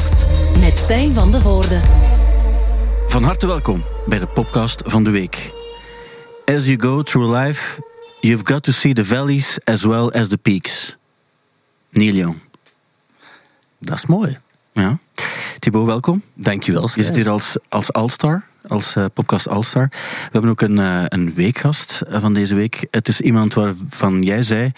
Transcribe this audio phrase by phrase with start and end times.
[0.00, 0.28] Popcast
[0.58, 1.80] met Stijn van de Voorde.
[3.06, 5.52] Van harte welkom bij de podcast van de week.
[6.44, 7.82] As you go through life,
[8.20, 10.96] you've got to see the valleys as well as the peaks.
[11.88, 12.36] Neil Young.
[13.78, 14.36] Dat is mooi.
[14.72, 14.98] Ja.
[15.58, 16.22] Thibaut, welkom.
[16.34, 16.88] Dankjewel.
[16.94, 19.88] Je zit hier als, als All-Star, als eh, podcast All-Star.
[19.90, 22.86] We hebben ook een, eh, een weekgast eh, van deze week.
[22.90, 24.72] Het is iemand waarvan jij zei,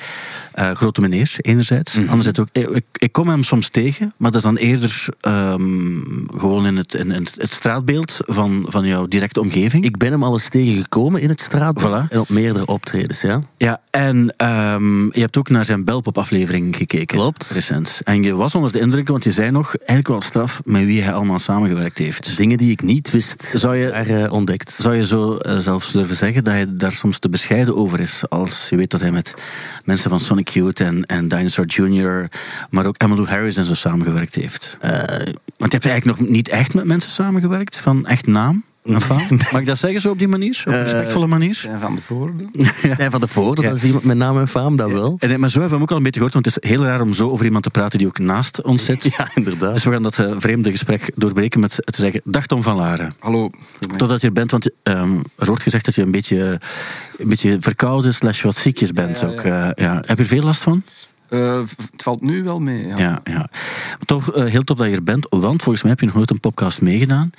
[0.74, 1.96] grote meneer, enerzijds.
[1.96, 6.00] Anderzijds ook, ik, ik kom hem soms tegen, maar dat is dan eerder ehm,
[6.36, 9.84] gewoon in het, in, in het straatbeeld van, van jouw directe omgeving.
[9.84, 11.70] Ik ben hem al eens tegengekomen in het straatbeeld
[12.06, 12.08] Voilà.
[12.08, 13.40] en op meerdere optredens, ja.
[13.56, 17.06] Ja, en ehm, je hebt ook naar zijn Belpop-aflevering gekeken.
[17.16, 17.50] Klopt.
[17.50, 18.00] Recent.
[18.04, 21.02] En je was onder de indruk, want je zei nog, eigenlijk wel straf met wie
[21.02, 22.36] hij allemaal samengewerkt heeft.
[22.36, 24.70] Dingen die ik niet wist, Zou je- daar eh, ontdekt.
[24.70, 28.22] Zou je zo eh, zelfs durven zeggen dat hij daar soms te bescheiden over is?
[28.28, 29.34] Als je weet dat hij met
[29.84, 32.28] mensen van Sonic Youth en, en Dinosaur Jr.,
[32.70, 34.76] maar ook Emmylou Harris en zo samengewerkt heeft.
[34.80, 34.90] Eh,
[35.56, 39.26] Want je hebt eigenlijk nog niet echt met mensen samengewerkt, van echt naam en faam.
[39.52, 40.62] Mag ik dat zeggen zo op die manier?
[40.66, 41.68] Op een respectvolle manier?
[41.78, 42.44] Van de voorde.
[42.92, 43.68] Stijn van de Voorde, Ja.
[43.68, 45.16] dat is iemand met naam en faam, dat wel.
[45.18, 46.84] En, maar zo hebben we hem ook al een beetje gehoord, want het is heel
[46.84, 49.04] raar om zo over iemand te praten die ook naast ons zit.
[49.16, 49.74] Ja, inderdaad.
[49.74, 53.12] Dus we gaan dat eh, vreemde gesprek doorbreken met te zeggen, dag Tom van Laren.
[53.18, 53.50] Hallo.
[53.96, 56.60] Totdat je er bent, want ehm, er wordt gezegd dat je een beetje,
[57.18, 59.20] een beetje verkouden slash wat ziekjes bent.
[59.20, 59.94] Ja, ja, Ook, eh, ja.
[60.06, 60.82] Heb je er veel last van?
[61.32, 61.58] Eh,
[61.90, 62.86] het valt nu wel mee.
[62.86, 63.20] Ja.
[63.24, 63.48] Ja,
[64.04, 66.30] toch eh, heel tof dat je er bent, want volgens mij heb je nog nooit
[66.30, 67.30] een podcast meegedaan.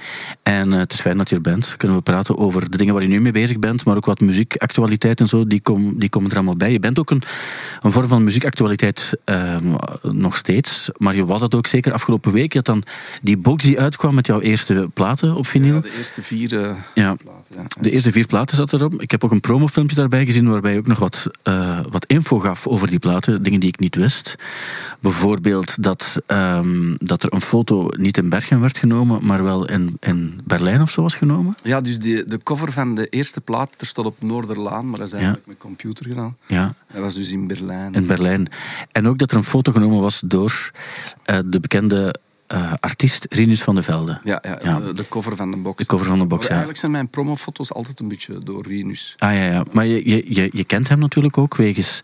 [0.44, 1.73] En eh, het is fijn dat je er bent.
[1.77, 4.19] Kunnen we praten over de dingen waar je nu mee bezig bent, maar ook wat
[4.19, 6.71] muziekactualiteit en zo, die, kom, die komen er allemaal bij.
[6.71, 7.21] Je bent ook een,
[7.81, 12.52] een vorm van muziekactualiteit ehm, nog steeds, maar je was dat ook zeker afgelopen week.
[12.52, 12.83] Je had dan
[13.21, 15.73] die box die uitkwam met jouw eerste platen op vinyl.
[15.75, 16.49] Ja, de eerste vier
[16.94, 17.16] Ja.
[17.16, 17.55] platen.
[17.55, 17.61] Ja.
[17.81, 19.02] De eerste vier platen zat erop.
[19.02, 21.27] Ik heb ook een promofilmpje daarbij gezien waarbij je ook nog wat,
[21.89, 23.44] wat info gaf over die platen.
[23.44, 24.36] Dingen die ik niet wist.
[25.00, 29.98] Bijvoorbeeld dat, ehm, dat er een foto niet in Bergen werd genomen, maar wel in,
[29.99, 31.55] in Berlijn of zo was genomen.
[31.64, 35.08] ja, dus die, de cover van de eerste plaat, er staat op Noorderlaan, maar dat
[35.08, 36.38] is eigenlijk met computer gedaan.
[36.48, 37.93] Ja, Dat was dus in Berlijn.
[37.93, 38.48] in Berlijn.
[38.92, 40.72] En ook dat er een foto genomen was door
[41.26, 42.16] eh, de bekende
[42.53, 44.19] eh, artiest Rinus van de Velde.
[44.23, 44.80] ja, ja, Ja.
[44.80, 45.77] De, cover van de box.
[45.77, 46.49] De cover van de box, Maar ja.
[46.49, 49.15] Eigenlijk zijn mijn promofoto's altijd een beetje door Rinus.
[49.17, 49.64] Ah ja, ja.
[49.71, 52.02] maar je, je, je, je kent hem natuurlijk ook wegens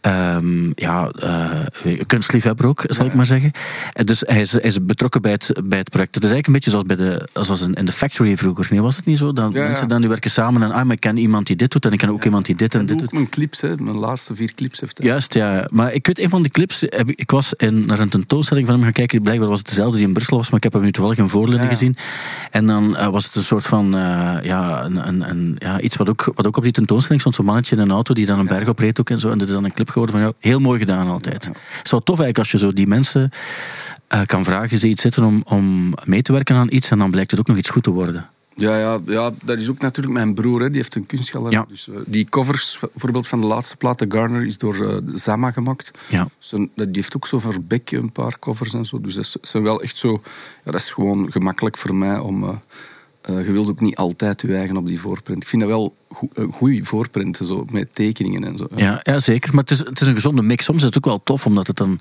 [0.00, 3.50] ehm, ja, eh, kunstliefhebber ook, zal ik maar zeggen.
[3.92, 6.14] En dus hij is, hij is betrokken bij het, bij het project.
[6.14, 8.66] Het is eigenlijk een beetje zoals, bij de, zoals in, in de factory vroeger.
[8.70, 9.32] Nee, was het niet zo?
[9.34, 9.48] Ja.
[9.48, 11.92] mensen dan die werken samen en ah, maar ik ken iemand die dit doet en
[11.92, 13.12] ik ken ook iemand die dit en En dit ook doet.
[13.12, 13.76] mijn clips, hè.
[13.76, 15.06] mijn laatste vier clips heeft hij.
[15.06, 15.68] Juist, ja.
[15.72, 18.84] Maar ik weet, een van die clips, ik was in, naar een tentoonstelling van hem
[18.84, 19.22] gaan kijken.
[19.22, 21.28] Blijkbaar was het dezelfde die in Brussel was, maar ik heb hem nu toevallig in
[21.28, 21.76] Voorlinden Ja, ja.
[21.76, 21.96] gezien.
[22.50, 25.96] En dan eh, was het een soort van, eh, ja, een, een, een, ja, iets
[25.96, 27.34] wat ook, wat ook op die tentoonstelling stond.
[27.36, 29.30] Zo'n mannetje in een auto die dan een berg opreed ook en zo.
[29.30, 30.34] En dit is dan een clip geworden van jou.
[30.40, 31.44] Heel mooi gedaan altijd.
[31.44, 33.30] Het is wel tof eigenlijk als je zo die mensen
[34.08, 36.90] eh, kan vragen, ze iets zitten om, om mee te werken aan iets.
[36.90, 38.28] En dan blijkt het ook nog iets goed te worden.
[38.58, 40.60] Ja, ja, ja, dat is ook natuurlijk mijn broer.
[40.60, 40.66] Hè.
[40.68, 41.58] Die heeft een kunstgalerie.
[41.58, 41.66] Ja.
[41.68, 45.50] Dus, eh, die covers, bijvoorbeeld van de laatste plaat, de Garner, is door eh, Zama
[45.50, 45.90] gemaakt.
[46.08, 46.28] Ja.
[46.50, 49.00] Dat- die heeft ook zo voor Beck een paar covers en zo.
[49.00, 50.20] Dus dat zijn wel echt zo...
[50.64, 52.44] Ja, dat is gewoon gemakkelijk voor mij om...
[53.20, 55.42] eh, je wilt ook niet altijd je eigen op die voorprint.
[55.42, 55.94] Ik vind dat wel
[56.50, 58.66] goede voorprinten, zo, met tekeningen en zo.
[58.76, 59.54] Ja, ja zeker.
[59.54, 60.64] Maar het is, het is een gezonde mix.
[60.64, 62.00] Soms is het ook wel tof, omdat het een,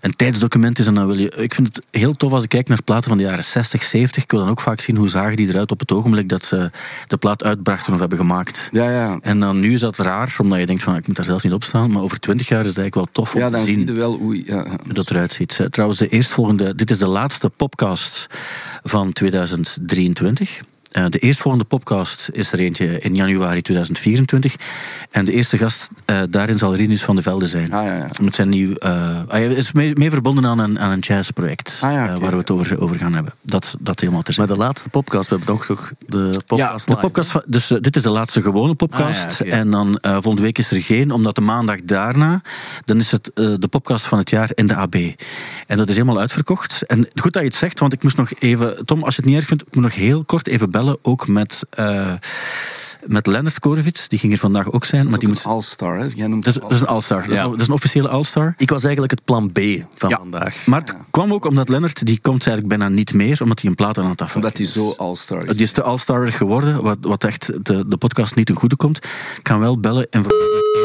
[0.00, 0.86] een tijdsdocument is.
[0.86, 3.18] En dan wil je, ik vind het heel tof als ik kijk naar platen van
[3.18, 4.22] de jaren 60, 70.
[4.22, 6.70] Ik wil dan ook vaak zien hoe zagen die eruit op het ogenblik dat ze
[7.06, 8.68] de plaat uitbrachten of hebben gemaakt.
[8.72, 9.18] Ja, ja.
[9.22, 11.52] En dan nu is dat raar, omdat je denkt van ik moet daar zelf niet
[11.52, 11.90] op staan.
[11.90, 13.86] Maar over twintig jaar is het eigenlijk wel tof om Ja, te dan zie zien
[13.86, 14.44] je wel hoe...
[14.46, 14.76] Ja, ja.
[14.84, 15.60] hoe dat eruit ziet.
[15.60, 18.26] Eh, Trouwens, de eerstvolgende, dit is de laatste podcast
[18.82, 20.60] van 2023.
[20.96, 24.56] Eh, de eerstvolgende podcast is er eentje in januari 2024.
[25.10, 27.72] En de eerste gast eh, daarin zal Rinus van de Velde zijn.
[27.72, 28.06] Ah, ja, ja.
[28.20, 31.80] Met zijn nieuw, eh, hij is mee, mee verbonden aan een, aan een jazzproject.
[31.82, 33.32] Ah, ja, waar we het over, over gaan hebben.
[33.42, 34.54] Dat, dat helemaal te Maar zeggen.
[34.54, 37.96] de laatste podcast, we hebben nog toch de podcast Ja, de podcast van, dus dit
[37.96, 39.42] is de laatste gewone podcast.
[39.42, 39.52] Ah.
[39.52, 42.42] En dan eh, volgende week is er geen, omdat de maandag daarna,
[42.84, 44.94] dan is het eh, de podcast van het jaar in de AB.
[45.66, 46.82] En dat is helemaal uitverkocht.
[46.86, 49.30] En goed dat je het zegt, want ik moest nog even, Tom, als je het
[49.30, 52.12] niet erg vindt, ik moet nog heel kort even bellen, ook met, eh
[53.06, 54.08] met Lennart Korevits.
[54.08, 55.02] Die ging er vandaag ook zijn.
[55.02, 56.06] Dat Maar is die moet, een all-star, hè.
[56.14, 57.20] Jij noemt dat, is, het dat is een all-star.
[57.20, 57.44] Dat, is Ja.
[57.44, 58.54] een- dat is een officiële all-star.
[58.56, 59.58] Ik was eigenlijk het plan B
[59.94, 60.16] van Ja.
[60.16, 60.66] vandaag.
[60.66, 63.76] Maar het kwam ook omdat Lennart, die komt eigenlijk bijna niet meer, omdat hij een
[63.76, 65.52] plaat aan het afwerken Omdat hij zo all-star is.
[65.56, 68.96] Die is te all-star geworden, wat, wat echt de, de podcast niet ten goede komt.
[69.36, 70.24] Ik kan wel bellen en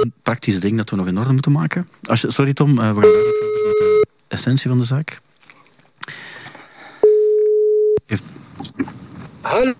[0.01, 1.87] een praktisch ding dat we nog in orde moeten maken.
[2.03, 5.19] Als je, sorry Tom, eh, we gaan verder met de essentie van de zaak.
[9.41, 9.73] Hallo.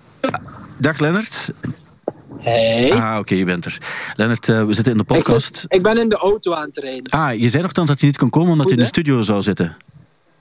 [0.78, 1.52] Dag Lennart.
[2.40, 2.92] Hey.
[2.94, 3.78] Ah, oké, je bent er.
[4.16, 5.56] Lennart, eh, we zitten in de ik, podcast.
[5.56, 7.12] zit- ik ben in de auto aan het rijden.
[7.12, 9.42] Ah, je zei nogthans dat je niet kon komen omdat je in de studio zou
[9.42, 9.76] zitten.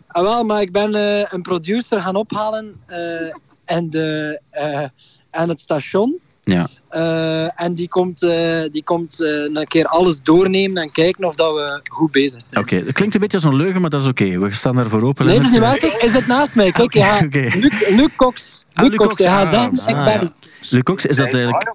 [0.07, 2.99] Ah, wel, maar ik ben eh, een producer gaan ophalen eh,
[3.65, 4.41] en, de,
[5.31, 6.19] aan het station.
[6.43, 6.69] Ja.
[6.89, 11.35] Eh, en die komt, eh, die komt eh, een keer alles doornemen en kijken of
[11.35, 12.61] dat we goed bezig zijn.
[12.61, 14.39] Oké, dat klinkt een beetje als een leugen, maar dat is oké.
[14.39, 15.27] We staan daarvoor open.
[15.27, 15.79] Nee, dat is niet waar.
[15.79, 16.73] Kijk, is het naast mij?
[16.73, 17.21] Kijk, ja.
[17.31, 18.65] Luc, Luc Cox.
[18.75, 20.33] Ah, Luc Luc Cox, gaat ah, zeggen, ik ah, ben ja.
[20.71, 21.75] Luc Cox, is dat eigenlijk...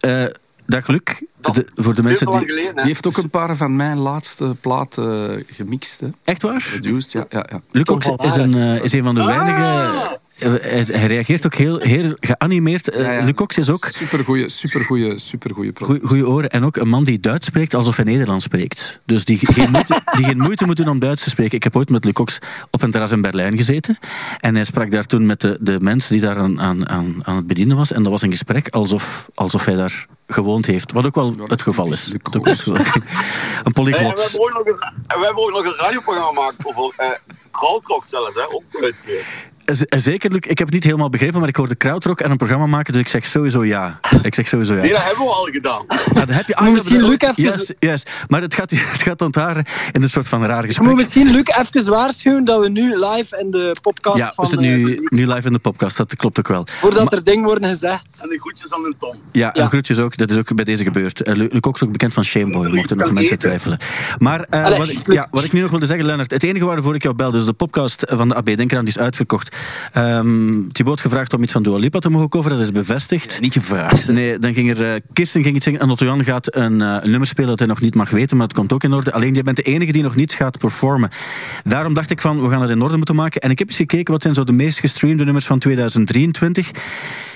[0.00, 0.24] eh,
[0.66, 1.00] dag Luc,
[1.40, 2.46] de- voor de mensen die...
[2.46, 6.00] Die heeft ook een paar van mijn laatste platen gemixt.
[6.00, 6.08] Hè.
[6.24, 6.66] Echt waar?
[6.70, 7.26] Produced, ja.
[7.28, 7.60] ja, ja.
[7.70, 10.18] Luc Cox is een, eh, is een van de weinige...
[10.38, 12.90] eh, Hij, hij reageert ook heel, heel geanimeerd.
[12.90, 13.24] Eh, Ja, ja.
[13.24, 16.06] Luc Cox is ook Supergoeie, supergoeie, supergoeie producer.
[16.08, 16.50] goeie oren.
[16.50, 19.00] En ook een man die Duits spreekt alsof hij Nederlands spreekt.
[19.04, 21.56] Dus die geen, moeite, die geen moeite moet doen om Duits te spreken.
[21.56, 22.38] Ik heb ooit met Luc Cox
[22.70, 23.98] op een terras in Berlijn gezeten.
[24.40, 27.36] En hij sprak daar toen met de, de mensen die daar aan, aan, aan, aan
[27.36, 27.92] het bedienen was.
[27.92, 30.92] En dat was een gesprek alsof, alsof hij daar gewoond heeft.
[30.92, 32.12] Wat ook wel het geval is.
[32.12, 32.52] Een Hey,
[33.64, 34.22] en we, polyglot.
[34.32, 37.08] hebben ook nog een, en we hebben ook nog een radioprogramma gemaakt over eh
[37.50, 38.42] krautrock zelfs, hè?
[38.52, 39.24] ook Duits weer.
[39.72, 40.40] Z- Zeker, Luc.
[40.40, 43.00] Ik heb het niet helemaal begrepen, maar ik hoorde Krautrock en een programma maken, dus
[43.02, 44.00] ik zeg sowieso ja.
[44.22, 44.80] Ik zeg sowieso ja.
[44.80, 45.84] Nee, dat hebben we al gedaan.
[45.88, 48.10] Ja, dat heb je, Moet misschien ja, Luc even- Juist, juist.
[48.28, 50.96] Maar het gaat, het gaat ontharen in een soort van raar Ik moet gesprek.
[50.96, 54.46] misschien Luc even waarschuwen dat we nu live in de podcast Ja, we van...
[54.46, 56.64] zitten eh, nu, nu live in de podcast, dat klopt ook wel.
[56.80, 58.18] Voordat Maar- er dingen worden gezegd.
[58.22, 59.14] En de groetjes aan de Tom.
[59.32, 59.68] Ja, en Ja.
[59.68, 60.16] groetjes ook.
[60.16, 61.28] Dat is ook bij deze gebeurd.
[61.28, 63.38] Uh, Luc Cox is ook bekend van Shameboy, mochten nog mensen eten.
[63.38, 63.78] twijfelen.
[64.18, 66.30] Maar eh, Allee, wat, ik, ja, wat ik nu nog wilde zeggen, Lennart.
[66.30, 69.00] Het enige waarvoor ik jou bel, dus de podcast van de AB Denkeraan, die is
[69.00, 69.56] uitverkocht.
[69.92, 73.40] Ehm Thibaut had gevraagd om iets van Dua Lipa te mogen coveren, dat is bevestigd.
[73.40, 74.08] Niet gevraagd.
[74.08, 74.94] Nee, dan ging er...
[74.94, 77.58] eh, Kirsten ging iets zeggen en Otto Jan gaat een, eh, een nummer spelen dat
[77.58, 79.12] hij nog niet mag weten, maar het komt ook in orde.
[79.12, 81.10] Alleen jij bent de enige die nog niet gaat performen.
[81.64, 83.40] Daarom dacht ik van, we gaan het in orde moeten maken.
[83.40, 86.70] En ik heb eens gekeken, wat zijn zo de meest gestreamde nummers van 2023?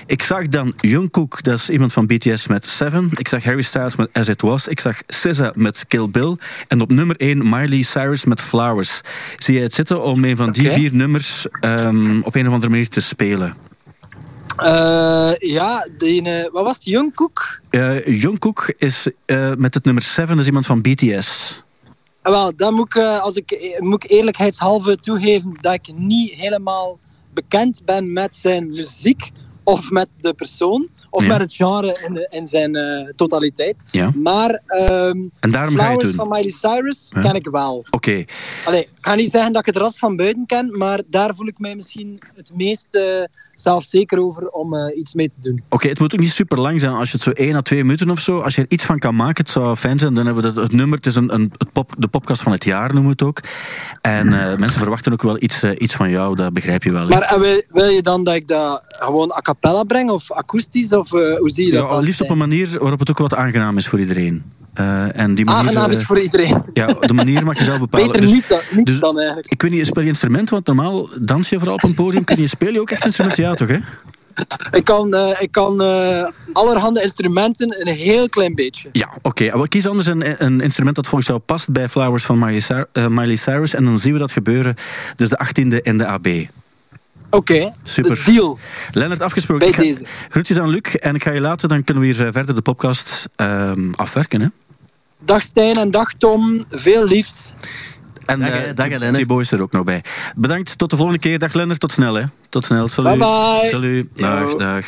[0.06, 3.08] Ik zag dan Jungkook, dat is iemand van BTS met Seven.
[3.12, 4.68] Ik zag Harry Styles met As It Was.
[4.68, 6.36] Ik zag SZA met Kill Bill.
[6.68, 9.00] En op nummer 1 Miley Cyrus met Flowers.
[9.36, 12.70] Zie jij het zitten om een van die vier nummers ehm, op een of andere
[12.70, 13.54] manier te spelen?
[14.56, 15.86] Eh, ja,
[16.52, 16.84] wat was het?
[16.84, 17.60] Jungkook?
[17.70, 21.62] Eh Jungkook is eh, met het nummer 7, dat is iemand van BTS.
[22.22, 26.98] Ah, wel, dan moet ik, als ik, moet ik eerlijkheidshalve toegeven dat ik niet helemaal
[27.34, 29.30] bekend ben met zijn muziek
[29.64, 31.28] of met de persoon of Ja.
[31.28, 33.84] met het genre in, in zijn eh, totaliteit.
[33.90, 34.10] Ja.
[34.14, 37.20] Maar ehm En daarom Flowers van Miley Cyrus Ja.
[37.22, 37.84] ken ik wel.
[37.90, 38.24] Oké,
[38.64, 41.46] Allee, ik ga niet zeggen dat ik het ras van buiten ken, maar daar voel
[41.46, 45.62] ik mij misschien het meest eh, zelfzeker over om eh, iets mee te doen.
[45.68, 46.92] Oké, het moet ook niet super lang zijn.
[46.92, 48.98] Als je het zo 1 à 2 minuten of zo, als je er iets van
[48.98, 50.14] kan maken, het zou fijn zijn.
[50.14, 52.52] Dan hebben we dat, het nummer, het is een, een, het pop, de podcast van
[52.52, 53.40] het jaar, noemen we het ook.
[54.00, 57.02] En eh, mensen verwachten ook wel iets, iets van jou, dat begrijp je wel.
[57.02, 57.08] hè?
[57.08, 60.92] Maar en wil, wil je dan dat ik dat gewoon a cappella breng of akoestisch?
[60.92, 63.76] Of hoe zie je dat ja, liefst op een manier waarop het ook wat aangenaam
[63.78, 64.42] is voor iedereen.
[64.72, 66.62] Eh, en die manier, Aangenaam is voor iedereen.
[66.72, 68.06] ja, de manier mag je zelf bepalen.
[68.06, 69.52] Beter Dus- niet, dan, niet dus- dan eigenlijk.
[69.52, 70.54] ik weet niet, speel je instrumenten?
[70.54, 72.24] Want normaal dans je vooral op een podium.
[72.24, 73.44] Kun je, speel je ook echt instrumenten?
[73.44, 73.68] Ja, toch?
[73.68, 73.78] Hè?
[74.70, 78.88] Ik kan, eh, ik kan eh, allerhande instrumenten een heel klein beetje.
[78.92, 79.44] Ja, oké.
[79.44, 79.68] Okay.
[79.68, 83.36] Kies anders een, een instrument dat volgens jou past bij Flowers van Miley, Cy- eh,
[83.36, 83.74] Cyrus.
[83.74, 84.74] En dan zien we dat gebeuren.
[85.16, 86.26] Dus de 18e in de AB.
[87.30, 88.14] Oké, Super.
[88.24, 88.58] de deal.
[88.92, 89.66] Lennart, afgesproken.
[89.66, 90.02] Bij ga- deze.
[90.28, 90.94] Groetjes aan Luc.
[90.94, 94.40] En ik ga je laten, dan kunnen we hier verder de podcast ehm, afwerken.
[94.40, 94.46] Hè?
[95.24, 96.62] Dag Stijn en dag Tom.
[96.70, 97.52] Veel liefs.
[98.26, 98.74] En Dag, hè.
[98.74, 99.40] Dag, Lennart.
[99.40, 100.02] is er ook nog bij.
[100.36, 101.38] Bedankt, tot de volgende keer.
[101.38, 102.14] Dag Lennart, tot snel.
[102.14, 102.24] Hè.
[102.48, 102.88] Tot snel.
[102.88, 103.18] Salut.
[103.18, 103.64] Bye bye.
[103.64, 104.08] Salut.
[104.14, 104.58] Dag, Yo.
[104.58, 104.84] dag.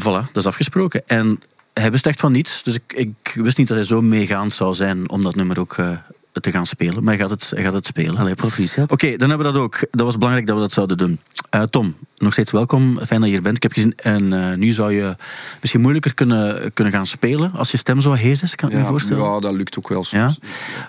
[0.00, 1.02] Voilà, dat is afgesproken.
[1.06, 1.40] En
[1.72, 2.62] hij wist echt van niets.
[2.62, 5.76] Dus ik, ik wist niet dat hij zo meegaand zou zijn om dat nummer ook
[5.76, 5.90] eh,
[6.40, 7.04] te gaan spelen.
[7.04, 8.16] Maar hij gaat het, hij gaat het spelen.
[8.16, 8.90] Allee, proficiat.
[8.90, 9.78] Oké, dan hebben we dat ook.
[9.90, 11.20] Dat was belangrijk dat we dat zouden doen.
[11.50, 12.98] Eh, Tom, nog steeds welkom.
[13.06, 13.56] Fijn dat je hier bent.
[13.56, 15.16] Ik heb gezien, en eh, nu zou je
[15.60, 18.80] misschien moeilijker kunnen, kunnen gaan spelen als je stem zo hees is, kan ik me
[18.80, 19.24] Ja, voorstellen.
[19.24, 20.28] ja, dat lukt ook wel Ja?
[20.28, 20.38] soms.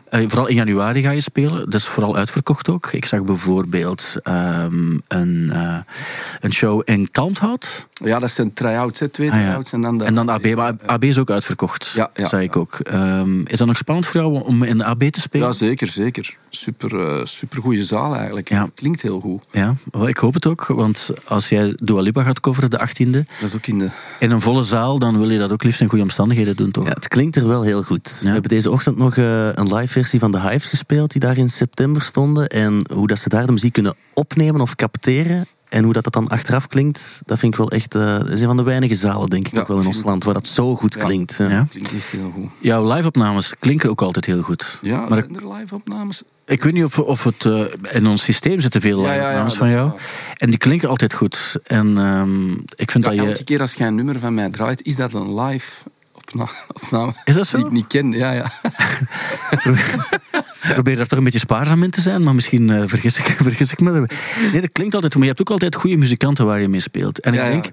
[0.09, 1.59] Eh, vooral in januari ga je spelen.
[1.69, 2.91] Dat is vooral uitverkocht ook.
[2.91, 5.51] Ik zag bijvoorbeeld ehm, een,
[6.41, 7.87] een show in Kalmthout.
[8.03, 9.41] Ja, dat zijn try-outs, hè, twee Ah, ja.
[9.43, 9.71] try-outs.
[9.73, 10.55] En dan de, En dan de AB.
[10.55, 12.79] Maar AB is ook uitverkocht, Ja, ja, zei ik ook.
[12.79, 15.47] Ehm, is dat nog spannend voor jou om in de AB te spelen?
[15.47, 16.37] Ja, zeker, zeker.
[16.49, 18.49] Super, eh, super goede zaal eigenlijk.
[18.49, 18.69] Ja.
[18.75, 19.43] Klinkt heel goed.
[19.51, 20.65] Ja, wel, ik hoop het ook.
[20.67, 23.89] Want als jij Dua Lipa gaat coveren de 18e, Dat is ook in de...
[24.19, 26.87] in een volle zaal, dan wil je dat ook liefst in goede omstandigheden doen, toch?
[26.87, 28.19] Ja, het klinkt er wel heel goed.
[28.21, 31.37] We hebben deze ochtend nog eh, een live versie van de Hives gespeeld, die daar
[31.37, 32.47] in september stonden.
[32.47, 35.45] En hoe dat ze daar de muziek kunnen opnemen of capteren.
[35.73, 37.95] En hoe dat, dat dan achteraf klinkt, dat vind ik wel echt...
[37.95, 40.03] eh, dat is een van de weinige zalen, denk ik, Ja, toch wel in ons
[40.03, 41.03] land, waar dat zo goed Ja.
[41.05, 41.35] klinkt.
[41.37, 41.49] Ja.
[41.49, 41.65] Ja.
[41.69, 42.49] Klinkt echt heel goed.
[42.59, 44.77] Jouw live-opnames klinken ook altijd heel goed.
[44.81, 46.23] Ja, maar zijn er live-opnames?
[46.45, 47.61] ik weet niet of, of het eh,
[47.91, 49.91] in ons systeem zitten veel Ja, ja, ja, live-opnames van jou.
[50.37, 51.55] En die klinken altijd goed.
[51.63, 53.43] En ehm, ik vind Ja, dat elke je...
[53.43, 55.71] keer als jij een nummer van mij draait, is dat een live
[56.11, 57.13] opna- opname.
[57.25, 57.57] Is dat zo?
[57.57, 58.51] Die ik niet ken, ja, ja.
[60.63, 63.25] Ik probeer daar toch een beetje spaarzaam in te zijn, maar misschien eh, vergis, ik,
[63.49, 63.91] vergis ik me.
[64.51, 67.19] Nee, dat klinkt altijd, maar je hebt ook altijd goede muzikanten waar je mee speelt.
[67.19, 67.65] En ik ja, denk,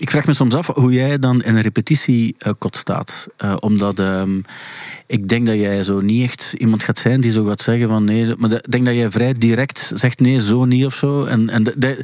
[0.00, 3.28] ik vraag me soms af hoe jij dan in een repetitiekot staat.
[3.36, 4.38] Eh, omdat ehm,
[5.06, 8.04] ik denk dat jij zo niet echt iemand gaat zijn die zo gaat zeggen van
[8.04, 8.34] nee.
[8.38, 11.24] Maar ik denk dat jij vrij direct zegt nee, zo niet of zo.
[11.24, 12.02] En, en de- de-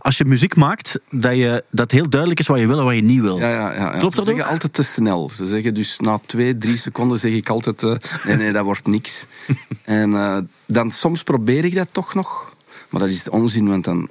[0.00, 2.94] als je muziek maakt, dat, je, dat heel duidelijk is wat je wil en wat
[2.94, 3.38] je niet wil.
[3.38, 3.88] Ja, ja, ja.
[3.90, 4.50] Klopt Ze dat zeggen ook?
[4.50, 5.30] altijd te snel.
[5.30, 7.82] Ze zeggen dus na twee, drie seconden zeg ik altijd...
[7.82, 7.92] eh,
[8.26, 9.26] nee, nee, dat wordt niks.
[9.84, 12.52] en eh, dan soms probeer ik dat toch nog.
[12.88, 14.08] Maar dat is onzin, want dan...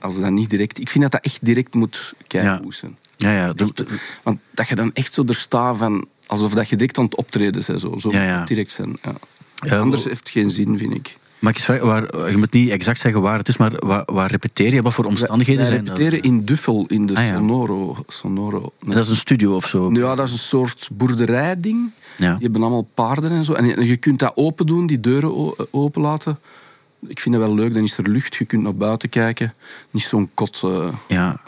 [0.00, 0.80] Als dat niet direct...
[0.80, 2.72] Ik vind dat dat echt direct moet kijken.
[3.16, 3.54] Ja, ja,
[4.22, 6.06] Want dat je dan echt zo er staat van...
[6.26, 7.80] Alsof dat je direct aan het optreden bent.
[7.80, 8.44] Zo, zo Ja, ja.
[8.44, 8.96] direct zijn.
[9.62, 9.78] Ja.
[9.78, 11.16] Anders heeft het geen zin, vind ik.
[11.38, 14.74] Maar ik waar, je moet niet exact zeggen waar het is, maar waar, waar repeteer
[14.74, 14.82] je?
[14.82, 15.96] Wat voor omstandigheden Wij zijn dat?
[15.98, 17.34] repeteren in Duffel, in de Ah.
[17.34, 17.96] Sonoro.
[18.06, 18.72] Sonoro.
[18.86, 19.90] Dat is een studio of zo.
[19.92, 21.90] Ja, dat is een soort boerderijding.
[22.16, 22.32] Ja.
[22.32, 23.52] Die hebben allemaal paarden en zo.
[23.52, 26.38] En je kunt dat open doen, die deuren open laten.
[27.08, 29.54] Ik vind dat wel leuk, dan is er lucht, je kunt naar buiten kijken.
[29.90, 30.60] Niet zo'n kot.
[30.64, 30.88] eh.
[31.08, 31.40] Ja.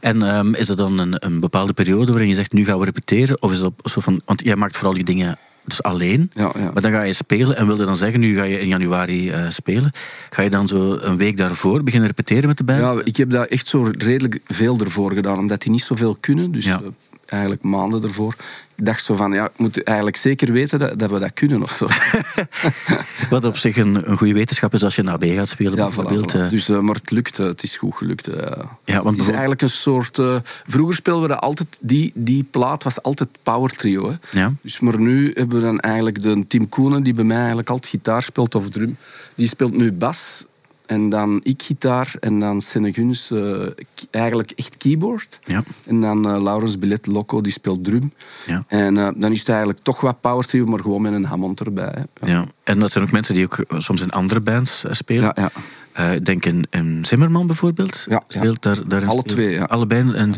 [0.00, 2.84] En ehm, is er dan een, een bepaalde periode waarin je zegt, nu gaan we
[2.84, 3.42] repeteren?
[3.42, 6.70] Of is dat zo van, want jij maakt vooral die dingen dus alleen, Ja, ja.
[6.72, 9.50] maar dan ga je spelen en wilde dan zeggen, nu ga je in januari eh,
[9.50, 9.90] spelen.
[10.30, 12.80] Ga je dan zo een week daarvoor beginnen repeteren met de band?
[12.80, 16.52] ja, ik heb daar echt zo redelijk veel ervoor gedaan, omdat die niet zoveel kunnen.
[16.52, 16.80] Dus Ja.
[16.82, 16.88] eh,
[17.26, 18.36] eigenlijk maanden ervoor.
[18.78, 21.62] Ik dacht zo van, ja, ik moet eigenlijk zeker weten dat, dat we dat kunnen
[21.62, 21.86] of zo.
[23.30, 25.82] Wat op zich een, een goede wetenschap is als je naar B gaat spelen Ja,
[25.84, 26.32] bijvoorbeeld.
[26.32, 26.40] voilà, voilà.
[26.40, 26.50] eh.
[26.50, 28.26] Dus, eh, maar het lukt, eh, het is goed gelukt.
[28.26, 30.20] ja, want Het is bijvoorbeeld- eigenlijk een soort...
[30.66, 31.78] vroeger speelden we dat altijd...
[31.80, 34.10] Die, die plaat was altijd power trio.
[34.10, 34.40] Hè.
[34.40, 34.52] Ja.
[34.62, 37.90] Dus, maar nu hebben we dan eigenlijk de Tim Koenen, die bij mij eigenlijk altijd
[37.90, 38.96] gitaar speelt of drum.
[39.34, 40.44] Die speelt nu bas.
[40.88, 42.14] En dan ik gitaar.
[42.20, 43.66] En dan Senne Guns eh,
[44.10, 45.38] eigenlijk echt keyboard.
[45.44, 45.62] Ja.
[45.86, 48.12] En dan eh, Laurens Billet Loco, die speelt drum.
[48.46, 48.64] Ja.
[48.66, 51.60] En eh, dan is het eigenlijk toch wat power trio, maar gewoon met een Hammond
[51.60, 51.94] erbij.
[52.14, 52.32] Hè.
[52.32, 55.22] Ja, en dat zijn ook mensen die ook soms in andere bands spelen.
[55.22, 55.50] Ja, ja.
[55.98, 58.06] Ik denk in, in Zimmerman bijvoorbeeld.
[58.08, 58.38] Ja, ja.
[58.38, 59.28] Speelt daar, Alle speelt.
[59.28, 59.64] twee, ja.
[59.64, 60.12] Allebei.
[60.12, 60.32] En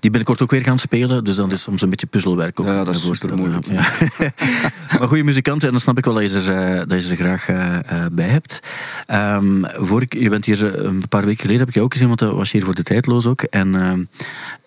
[0.00, 1.24] die binnenkort ook weer gaan spelen.
[1.24, 2.60] Dus dan is het soms een beetje puzzelwerk.
[2.60, 3.66] Ook, Ja, dat is supermoeilijk.
[3.66, 3.92] Ja.
[4.98, 7.16] maar goede muzikanten, en dan snap ik wel dat je er, eh, dat je er
[7.16, 8.60] graag eh, bij hebt.
[9.06, 12.08] Ehm, voor ik, je bent hier een paar weken geleden, heb ik je ook gezien,
[12.08, 13.42] want dat was je hier voor de tijdloos ook.
[13.42, 14.04] En ehm,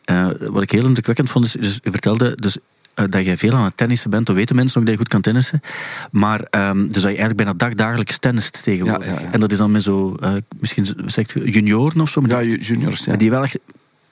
[0.05, 2.57] eh, wat ik heel indrukwekkend vond, is, dus, je vertelde dus,
[3.09, 4.25] dat je veel aan het tennissen bent.
[4.25, 5.61] Dan weten mensen ook dat je goed kan tennissen.
[6.11, 9.07] Maar ehm, dus dat je eigenlijk bijna dagdagelijks tennist tegenwoordig.
[9.07, 9.31] Ja, ja, ja.
[9.31, 12.21] En dat is dan met zo, eh, misschien zegt junioren of zo.
[12.21, 13.05] maar Ja, juniors.
[13.05, 13.15] Ja.
[13.15, 13.59] Die wel echt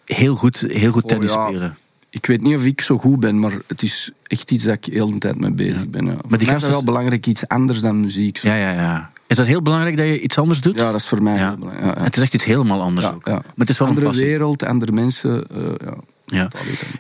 [0.06, 1.78] heel goed, heel goed Oh, tennis spelen.
[2.10, 4.86] Ik weet niet of ik zo goed ben, maar het is echt iets dat ik
[4.94, 6.06] heel de tijd mee bezig ben.
[6.28, 8.38] Maar die is wel belangrijk, iets anders dan muziek.
[8.38, 8.48] zo.
[8.48, 9.12] Ja, ja, ja.
[9.28, 10.76] Is dat heel belangrijk dat je iets anders doet?
[10.76, 11.48] Ja, dat is voor mij Ja.
[11.48, 11.86] heel belangrijk.
[11.86, 12.04] Ja, ja.
[12.04, 13.26] Het is echt iets helemaal anders Ja, ook.
[13.28, 13.34] ja.
[13.34, 15.48] Maar het is wel een andere wereld, andere mensen.
[15.48, 15.92] eh,
[16.26, 16.48] ja.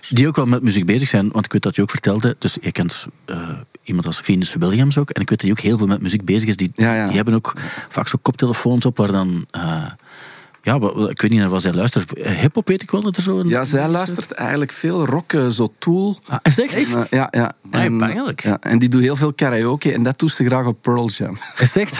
[0.10, 2.36] Die ook wel met muziek bezig zijn, want ik weet dat je ook vertelde.
[2.40, 3.38] Dus je kent eh,
[3.84, 5.10] iemand als Venus Williams ook.
[5.10, 6.56] En ik weet dat hij ook heel veel met muziek bezig is.
[6.58, 7.06] Die, Ja, ja.
[7.08, 7.54] die hebben ook
[7.90, 9.46] vaak zo koptelefoons op waar dan.
[9.52, 9.86] eh,
[10.64, 10.76] ja,
[11.10, 12.14] ik weet niet naar wat zij luistert.
[12.14, 13.40] Eh, Hip-hop weet ik wel dat er zo.
[13.40, 16.20] Een, Ja, zij luistert eigenlijk veel rock, zo Tool.
[16.28, 16.74] Ah, is echt?
[16.74, 17.52] En, ja, ja.
[17.72, 17.98] En,
[18.36, 21.38] ja, en die doet heel veel karaoke en dat doet ze graag op Pearl Jam.
[21.58, 22.00] Is echt?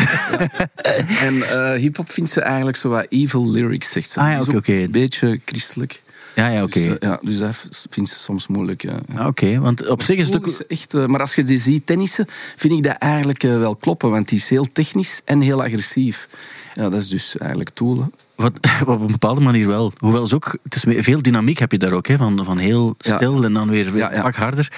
[1.28, 4.20] en eh hip-hop vindt ze eigenlijk zo wat evil lyrics, zegt ze.
[4.20, 4.74] Ah, ja, oké.
[4.74, 6.02] Een beetje christelijk.
[6.36, 6.80] Ja, ja, oké.
[6.80, 8.82] Dus, ja, dus dat vindt ze soms moeilijk.
[8.82, 9.00] Ja.
[9.16, 10.48] Ah, oké, want op zich is het ook.
[10.48, 12.26] is echt, eh, maar als je die ziet tennissen,
[12.56, 14.10] vind ik dat eigenlijk eh, wel kloppen.
[14.10, 16.28] Want die is heel technisch en heel agressief.
[16.74, 18.10] Ja, dat is dus eigenlijk Tool.
[18.36, 18.52] Wat,
[18.86, 19.92] op een bepaalde manier wel.
[19.98, 22.96] Hoewel ze ook, het is veel dynamiek heb je daar ook, hè, van, van heel
[22.98, 23.16] Ja.
[23.16, 24.16] stil en dan weer, weer Ja, ja.
[24.16, 24.72] een pak harder.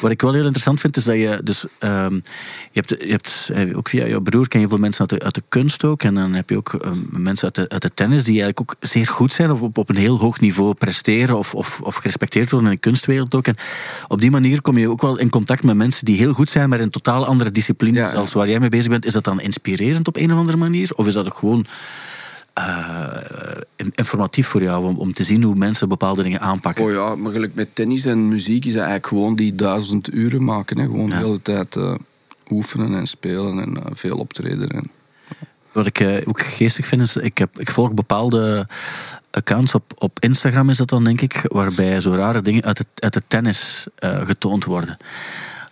[0.00, 2.20] Wat ik wel heel interessant vind, is dat je dus, ehm, je
[2.72, 5.34] hebt, je hebt eh, ook via jouw broer ken je veel mensen uit de, uit
[5.34, 8.24] de kunst ook, en dan heb je ook ehm, mensen uit de, uit de tennis
[8.24, 11.54] die eigenlijk ook zeer goed zijn of op, op een heel hoog niveau presteren of,
[11.54, 13.46] of, of gerespecteerd worden in de kunstwereld ook.
[13.46, 13.56] En
[14.08, 16.68] op die manier kom je ook wel in contact met mensen die heel goed zijn,
[16.68, 18.14] maar in totaal andere discipline Ja, ja.
[18.14, 19.04] als waar jij mee bezig bent.
[19.06, 20.90] Is dat dan inspirerend op een of andere manier?
[20.94, 21.66] Of is dat ook gewoon
[22.56, 23.06] eh,
[23.76, 26.84] in- informatief voor jou om, om te zien hoe mensen bepaalde dingen aanpakken.
[26.84, 30.44] Oh ja, maar gelijk met tennis en muziek is dat eigenlijk gewoon die duizend uren
[30.44, 30.78] maken.
[30.78, 30.84] Hè.
[30.84, 31.18] Gewoon Ja.
[31.18, 31.94] de hele tijd eh,
[32.50, 34.68] oefenen en spelen en eh, veel optreden.
[34.68, 34.90] En...
[35.72, 38.66] Wat ik ook geestig vind is, ik, heb, ik volg bepaalde
[39.30, 42.86] accounts op, op Instagram is dat dan denk ik, waarbij zo rare dingen uit het,
[42.94, 44.96] uit de tennis getoond worden.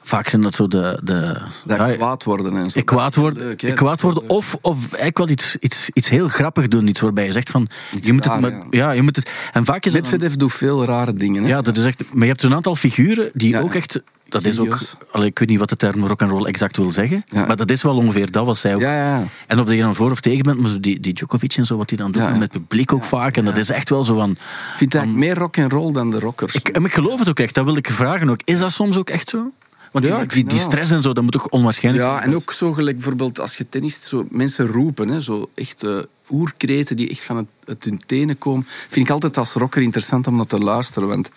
[0.06, 1.00] Vaak zijn dat zo de...
[1.02, 2.78] de Dat ja, kwaad worden en zo.
[2.78, 3.68] ik kwaad is worden, leuk, hè.
[3.68, 6.86] ik kwaad Dat is worden of, of eigenlijk wel iets, iets, iets heel grappig doen.
[6.86, 7.68] Iets waarbij je zegt van...
[7.94, 8.64] Iets je moet het raar, ja.
[8.70, 8.90] ja.
[8.90, 9.30] je moet het...
[9.52, 11.42] En vaak is dan- Medvedev doet veel rare dingen.
[11.42, 11.48] Hè.
[11.48, 12.04] Ja, dat is echt...
[12.12, 14.02] Maar je hebt zo'n aantal figuren die ook echt...
[14.28, 14.78] Dat is ook...
[15.10, 17.24] Allee, ik weet niet wat de term rock'n'roll exact wil zeggen.
[17.26, 17.46] Ja.
[17.46, 18.80] Maar dat is wel ongeveer dat wat zij ook...
[18.80, 19.24] ja, ja.
[19.46, 21.88] En of je dan voor of tegen bent, maar die, die Djokovic en zo, wat
[21.90, 23.36] hij dan doet met het publiek ook vaak.
[23.36, 24.30] En dat is echt wel zo van...
[24.30, 24.38] Ik
[24.76, 26.54] vind eigenlijk meer rock and roll dan de rockers.
[26.54, 28.40] Ik, en ik geloof het ook echt, dat wil ik vragen ook.
[28.44, 29.52] Is dat soms ook echt zo?
[29.94, 32.28] Want die, Ja, die, dat stress en zo, dat moet toch onwaarschijnlijk Ja, zijn.
[32.28, 35.98] en ook zo gelijk bijvoorbeeld als je tennist, zo mensen roepen, hè, zo echt eh,
[36.30, 38.66] oerkreten die echt van het, uit hun tenen komen.
[38.88, 41.30] Vind ik altijd als rocker interessant om naar te luisteren, want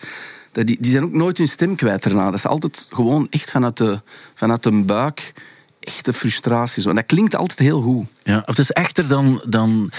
[0.51, 2.25] dat- die, die zijn ook nooit hun stem kwijt daarna.
[2.25, 4.01] Dat is altijd gewoon echt vanuit de,
[4.33, 5.33] vanuit de buik,
[5.79, 6.81] echte frustratie.
[6.83, 6.89] Zo.
[6.89, 8.05] En dat klinkt altijd heel goed.
[8.23, 9.41] Ja, of het is echter dan...
[9.49, 9.91] dan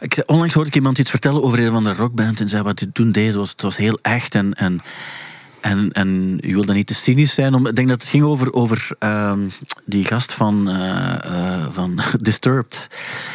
[0.00, 2.78] ik, onlangs hoorde ik iemand iets vertellen over een van de rockband en zei wat
[2.80, 4.54] hij toen deed, was, het was heel echt en...
[4.54, 4.80] en
[5.62, 7.54] en, en je wil dan niet te cynisch zijn.
[7.54, 9.38] Om, ik denk dat het ging over, over ehm,
[9.84, 12.88] die gast van, eh, eh, van Disturbed.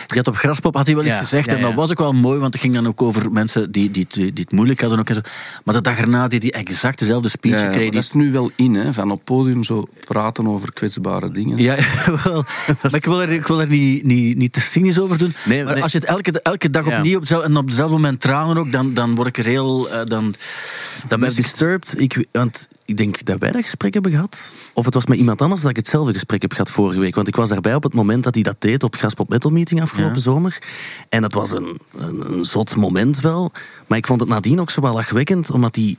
[0.07, 1.45] Die had op Graspop had hij wel iets gezegd.
[1.45, 1.75] ja, En dat ja.
[1.75, 4.43] was ook wel mooi, want het ging dan ook over mensen die, die, die, die
[4.43, 4.99] het moeilijk hadden.
[4.99, 5.21] Ook en zo.
[5.63, 7.91] Maar de dag erna die hij exact dezelfde speech Ja, kreeg.
[7.91, 11.57] dat is nu wel in, hè, van op podium zo praten over kwetsbare dingen.
[11.57, 11.75] Ja,
[12.23, 12.45] wel.
[12.81, 15.33] Maar ik wil er, ik wil er niet, niet, niet te cynisch over doen.
[15.45, 15.83] Nee, maar nee.
[15.83, 16.97] als je het elke, elke dag Ja.
[16.97, 19.89] opnieuw op en op hetzelfde moment tranen ook, dan, dan word ik er heel...
[19.89, 20.33] eh, dan,
[21.07, 24.53] dan Bij ik- Disturbed, ik, want ik denk dat wij dat gesprek hebben gehad.
[24.73, 27.15] Of het was met iemand anders dat ik hetzelfde gesprek heb gehad vorige week.
[27.15, 29.81] Want ik was daarbij op het moment dat hij dat deed op Gaspop Metal Meeting
[29.81, 30.21] afgelopen Ja.
[30.21, 30.57] zomer.
[31.09, 33.51] En dat was een, een, een zot moment wel.
[33.87, 35.95] Maar ik vond het nadien ook zo wel lachwekkend, omdat hij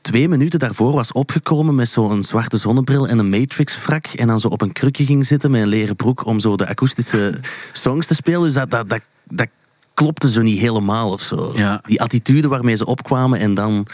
[0.00, 4.06] twee minuten daarvoor was opgekomen met zo'n zwarte zonnebril en een Matrix-frak.
[4.06, 6.68] En dan zo op een krukje ging zitten met een leren broek om zo de
[6.68, 7.34] akoestische
[7.72, 8.42] songs te spelen.
[8.42, 9.48] Dus dat, dat, dat, dat
[9.94, 11.52] klopte zo niet helemaal of zo.
[11.56, 11.80] Ja.
[11.86, 13.86] Die attitude waarmee ze opkwamen en dan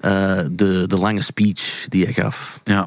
[0.00, 2.60] eh, de, de lange speech die hij gaf.
[2.64, 2.86] Ja.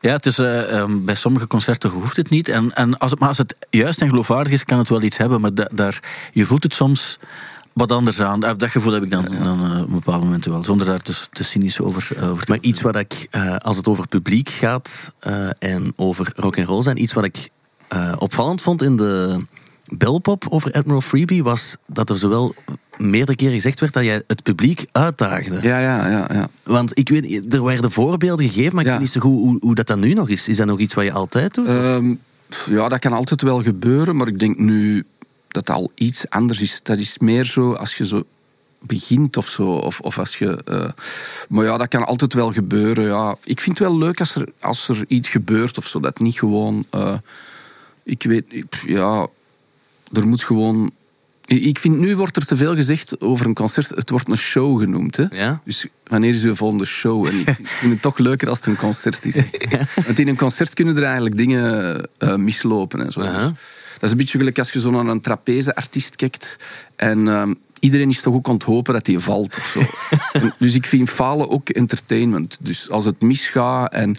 [0.00, 2.48] Ja, het is, eh, ehm, bij sommige concerten hoeft het niet.
[2.48, 5.16] En, en als het, maar als het juist en geloofwaardig is, kan het wel iets
[5.16, 5.40] hebben.
[5.40, 6.00] Maar da- daar,
[6.32, 7.18] je voelt het soms
[7.72, 8.42] wat anders aan.
[8.44, 10.64] Eh, Dat gevoel heb ik dan, dan eh, op bepaalde momenten wel.
[10.64, 13.28] Zonder daar te, te cynisch over, over te Maar iets wat ik,
[13.58, 15.12] als het over publiek gaat
[15.58, 17.50] en over rock en roll zijn, iets wat ik
[18.18, 19.40] opvallend vond in de
[19.86, 22.54] belpop over Admiral Freebie was dat er zowel
[22.96, 25.58] meerdere keren gezegd werd dat jij het publiek uitdaagde.
[25.62, 26.28] Ja, ja, ja.
[26.32, 26.48] ja.
[26.62, 29.74] Want ik weet, er werden voorbeelden gegeven, maar ik weet niet zo goed hoe, hoe
[29.74, 30.48] dat dan nu nog is.
[30.48, 31.66] Is dat nog iets wat je altijd doet?
[31.66, 32.14] Ehm,
[32.68, 35.04] ja, dat kan altijd wel gebeuren, maar ik denk nu
[35.48, 36.80] dat al iets anders is.
[36.82, 38.22] Dat is meer zo als je zo
[38.80, 39.62] begint of zo.
[39.62, 40.90] Of, of als je, eh,
[41.48, 43.04] maar ja, dat kan altijd wel gebeuren.
[43.04, 43.36] Ja.
[43.44, 46.00] Ik vind het wel leuk als er, als er iets gebeurt of zo.
[46.00, 46.84] Dat niet gewoon.
[46.90, 47.14] eh,
[48.02, 48.44] ik weet,
[48.86, 49.26] ja,
[50.12, 50.90] er moet gewoon.
[51.46, 53.88] Ik vind nu wordt er te veel gezegd over een concert.
[53.88, 55.16] Het wordt een show genoemd.
[55.16, 55.24] Hè?
[55.30, 55.60] Ja.
[55.64, 57.26] Dus wanneer is uw volgende show?
[57.26, 59.40] En ik vind het toch leuker als het een concert is.
[60.06, 63.04] Want in een concert kunnen er eigenlijk dingen eh, mislopen.
[63.04, 63.20] En zo.
[63.20, 63.30] Dus
[63.94, 66.56] dat is een beetje gelijk als je zo naar een trapeze-artiest kijkt.
[66.96, 69.80] En ehm, iedereen is toch ook aan het hopen dat hij valt of zo.
[70.40, 72.58] En dus ik vind falen ook entertainment.
[72.60, 74.16] Dus als het misgaat en,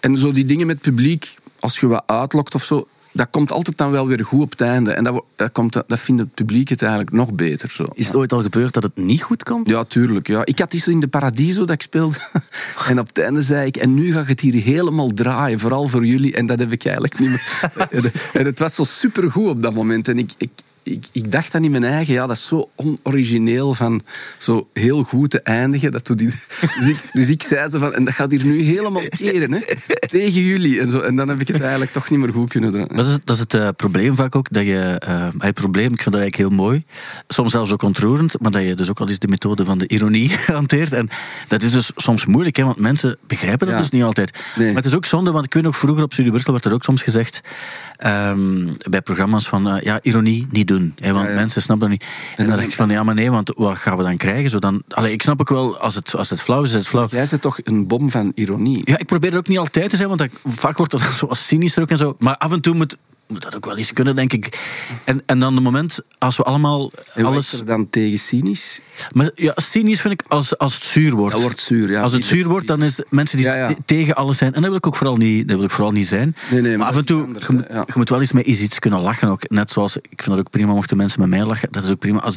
[0.00, 3.78] en zo die dingen met publiek, als je wat uitlokt of zo, dat komt altijd
[3.78, 4.92] dan wel weer goed op het einde.
[4.92, 7.70] En dat, dat, komt, dat vindt het publiek het eigenlijk nog beter.
[7.70, 7.86] Zo.
[7.92, 9.68] is het ooit al gebeurd dat het niet goed komt?
[9.68, 10.26] Ja, tuurlijk.
[10.26, 10.44] Ja.
[10.44, 12.16] Ik had iets in de Paradiso dat ik speelde.
[12.88, 15.88] En op het einde zei ik, en nu ga ik het hier helemaal draaien, vooral
[15.88, 16.34] voor jullie.
[16.34, 17.70] En dat heb ik eigenlijk niet meer.
[17.90, 20.08] En- En het was zo supergoed op dat moment.
[20.08, 20.50] En ik, ik,
[20.82, 24.02] ik, ik dacht dan in mijn eigen, ja, dat is zo onorigineel van
[24.38, 25.90] zo heel goed te eindigen.
[25.90, 26.28] Dat doet die,
[26.78, 29.60] dus, ik, dus ik zei zo van, en dat gaat hier nu helemaal keren, hè,
[30.08, 30.80] tegen jullie.
[30.80, 32.96] En, zo, en dan heb ik het eigenlijk toch niet meer goed kunnen draaien.
[32.96, 34.46] Dat is, dat is het eh, probleem vaak ook.
[34.50, 36.84] Dat je, eh, het probleem, ik vind dat eigenlijk heel mooi.
[37.28, 38.40] Soms zelfs ook ontroerend.
[38.40, 40.92] Maar dat je dus ook al eens de methode van de ironie hanteert.
[40.92, 41.08] En
[41.48, 43.80] dat is dus soms moeilijk, hè, want mensen begrijpen dat Ja.
[43.82, 44.38] dus niet altijd.
[44.56, 44.66] Nee.
[44.66, 46.72] Maar het is ook zonde, want ik weet nog vroeger op Studio Brussel werd er
[46.72, 47.40] ook soms gezegd.
[47.96, 50.71] ehm, bij programma's van, eh, ja, ironie niet doen.
[50.74, 51.38] Hè, want Ja, ja.
[51.38, 52.08] mensen snappen dat niet.
[52.08, 54.50] En, dan dan dacht ik van, ja, maar nee, want wat gaan we dan krijgen?
[54.50, 56.88] Zo dan, allee, ik snap ook wel, als het, als het flauw is, is het
[56.88, 57.06] flauw.
[57.10, 58.82] Jij zit toch een bom van ironie.
[58.84, 61.26] Ja, ik probeer het ook niet altijd te zijn, want dat, vaak wordt dat zo
[61.26, 62.16] wat cynischer ook en zo.
[62.18, 64.58] Maar af en toe moet, moet dat ook wel eens kunnen, denk ik.
[65.04, 67.52] En, en dan de moment als we allemaal En alles...
[67.52, 68.80] er dan tegen cynisch?
[69.10, 71.32] Maar ja, cynisch vind ik als, als het zuur wordt.
[71.32, 72.02] Dat wordt zuur, ja.
[72.02, 73.68] als het zuur wordt, dan is mensen die Ja, ja.
[73.68, 74.54] te- tegen alles zijn.
[74.54, 76.36] En dat wil ik ook vooral niet, dat wil ik vooral niet zijn.
[76.50, 78.78] Nee, nee, maar, maar af en toe, anders, je, moet, je wel eens met iets,
[78.78, 79.48] kunnen lachen ook.
[79.50, 81.68] Net zoals, ik vind dat ook prima mochten mensen met mij lachen.
[81.70, 82.20] Dat is ook prima.
[82.20, 82.36] Als,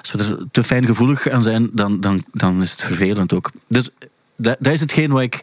[0.00, 3.50] als we er te fijn gevoelig aan zijn, dan, dan, dan is het vervelend ook.
[3.68, 3.88] Dus
[4.36, 5.40] dat, dat is hetgeen wat ik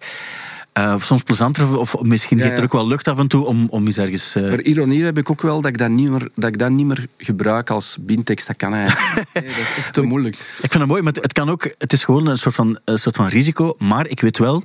[0.79, 3.67] eh, soms plezanter, of misschien Ja, geeft er ook wel lucht af en toe om,
[3.69, 4.35] om eens ergens...
[4.35, 6.69] eh, Maar ironie heb ik ook wel dat ik dat niet meer, dat ik dat
[6.69, 8.47] niet meer gebruik als bintekst.
[8.47, 9.27] Dat kan eigenlijk.
[9.33, 10.35] Nee, dat is echt te moeilijk.
[10.35, 12.79] Ik vind het mooi, maar het, het kan ook, het is gewoon een soort, van,
[12.85, 13.75] een soort van risico.
[13.77, 14.63] Maar ik weet wel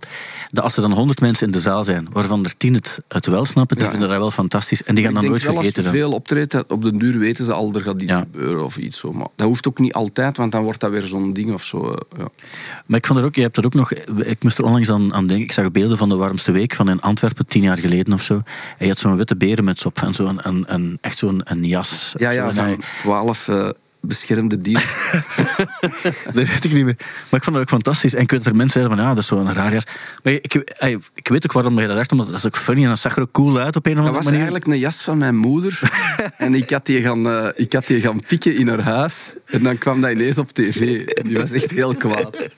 [0.54, 3.26] dat als er dan honderd mensen in de zaal zijn, waarvan er tien het, het
[3.26, 3.90] wel snappen, die Ja.
[3.90, 4.82] vinden dat wel fantastisch.
[4.82, 5.98] En die gaan dan nooit wel als je vergeten.
[5.98, 9.12] veel optreedt, op den duur weten ze al, er gaat iets gebeuren of iets zo.
[9.12, 11.90] Maar dat hoeft ook niet altijd, want dan wordt dat weer zo'n ding of zo.
[11.90, 12.28] eh, Ja.
[12.86, 13.92] Maar ik vond er ook, je hebt er ook nog,
[14.24, 15.44] ik moest er onlangs aan, aan denken.
[15.46, 18.34] Ik zag beelden van de warmste week van in Antwerpen, tien jaar geleden of zo.
[18.34, 18.42] En
[18.78, 22.12] je had zo'n witte berenmuts op en zo'n een, een, echt zo'n een jas.
[22.16, 23.68] Ja, ja, Zo, van 12 eh,
[24.06, 24.84] beschermde dier.
[26.24, 26.96] Dat weet ik niet meer.
[26.98, 28.14] Maar ik vond het ook fantastisch.
[28.14, 29.84] En ik weet dat er mensen zeiden van, ja, dat is zo'n raar jas.
[30.22, 30.74] Maar ik, ik,
[31.14, 33.16] ik weet ook waarom je dat dacht, omdat dat is ook funny en dat zag
[33.16, 34.40] er ook cool uit op een of Dat andere was manier.
[34.40, 35.80] eigenlijk een jas van mijn moeder.
[36.36, 39.36] en ik had, die gaan, eh, ik had die gaan pikken in haar huis.
[39.44, 41.04] En dan kwam dat ineens op tv.
[41.06, 42.48] En die was echt heel kwaad.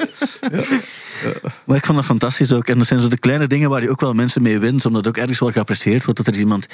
[1.64, 2.68] Maar ik vond dat fantastisch ook.
[2.68, 5.04] En dat zijn zo de kleine dingen waar je ook wel mensen mee wint, omdat
[5.04, 6.66] het ook ergens wel geapprecieerd wordt dat er iemand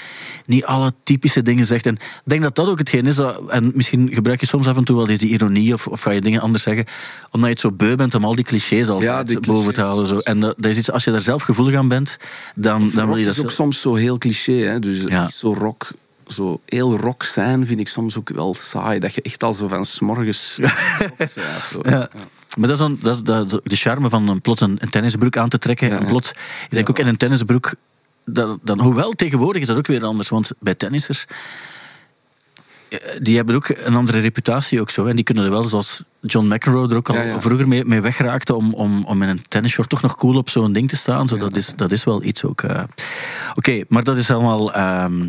[0.46, 1.87] niet alle typische dingen zegt.
[1.87, 4.76] En ik denk dat dat ook hetgeen is, dat, en misschien gebruik je soms af
[4.76, 6.85] en toe wel eens die ironie of, of ga je dingen anders zeggen,
[7.31, 9.81] omdat je het zo beu bent om al die clichés altijd Ja, die boven te
[9.81, 10.07] halen.
[10.07, 10.18] Zo.
[10.18, 12.16] En dat, dat is iets, als je daar zelf gevoelig aan bent,
[12.55, 14.52] dan, dan wil je dat is ook soms zo heel cliché.
[14.52, 14.78] Hè?
[14.78, 15.28] Dus Ja.
[15.31, 15.88] zo rock,
[16.26, 18.98] zo heel rock zijn vind ik soms ook wel saai.
[18.98, 20.55] Dat je echt al zo van s'morgens
[21.70, 21.81] zo.
[21.83, 22.09] Ja.
[22.56, 24.90] Maar dat is, dan, dat is, dat is de charme van een, plots een, een
[24.90, 25.88] tennisbroek aan te trekken.
[25.88, 26.08] Ja, en ja.
[26.08, 27.74] plots, ik denk ook in een tennisbroek,
[28.24, 30.28] dat, dan, hoewel tegenwoordig is dat ook weer anders.
[30.28, 31.24] Want bij tennissers,
[32.88, 35.06] eh, die hebben ook een andere reputatie ook zo.
[35.06, 37.40] En die kunnen er wel, zoals John McEnroe er ook al Ja, ja.
[37.40, 40.72] vroeger mee, mee wegraakte, om, om, om in een tennisshort toch nog cool op zo'n
[40.72, 41.28] ding te staan.
[41.28, 42.62] Zo, dat, is, dat is wel iets ook.
[42.62, 42.82] eh.
[43.54, 44.72] Oké, maar dat is allemaal...
[44.72, 45.28] ehm,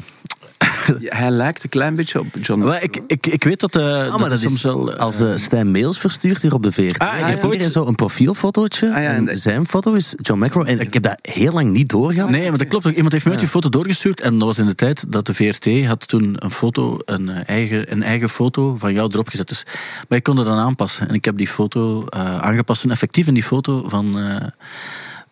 [1.19, 2.61] Hij lijkt een klein beetje op John.
[2.63, 4.93] wel, ik, ik, ik weet dat, eh Ah, dat maar dat soms is wel...
[4.93, 6.97] als eh, Stijn mails verstuurt hier op de VRT.
[6.99, 8.93] Ah, hij heeft ooit- hier zo een profielfotootje.
[8.93, 10.65] Ah, ja, en zijn foto is John McEnroe.
[10.65, 12.29] En ik heb dat heel lang niet doorgehad.
[12.29, 12.93] Nee, maar dat klopt ook.
[12.93, 14.21] Iemand heeft mij die foto doorgestuurd.
[14.21, 17.41] En dat was in de tijd dat de VRT had toen een foto, een eh,
[17.45, 19.47] eigen, een eigen foto van jou erop gezet.
[19.47, 19.65] Dus,
[20.09, 21.07] maar ik kon dat dan aanpassen.
[21.07, 24.35] En ik heb die foto eh, aangepast toen effectief in die foto van, eh,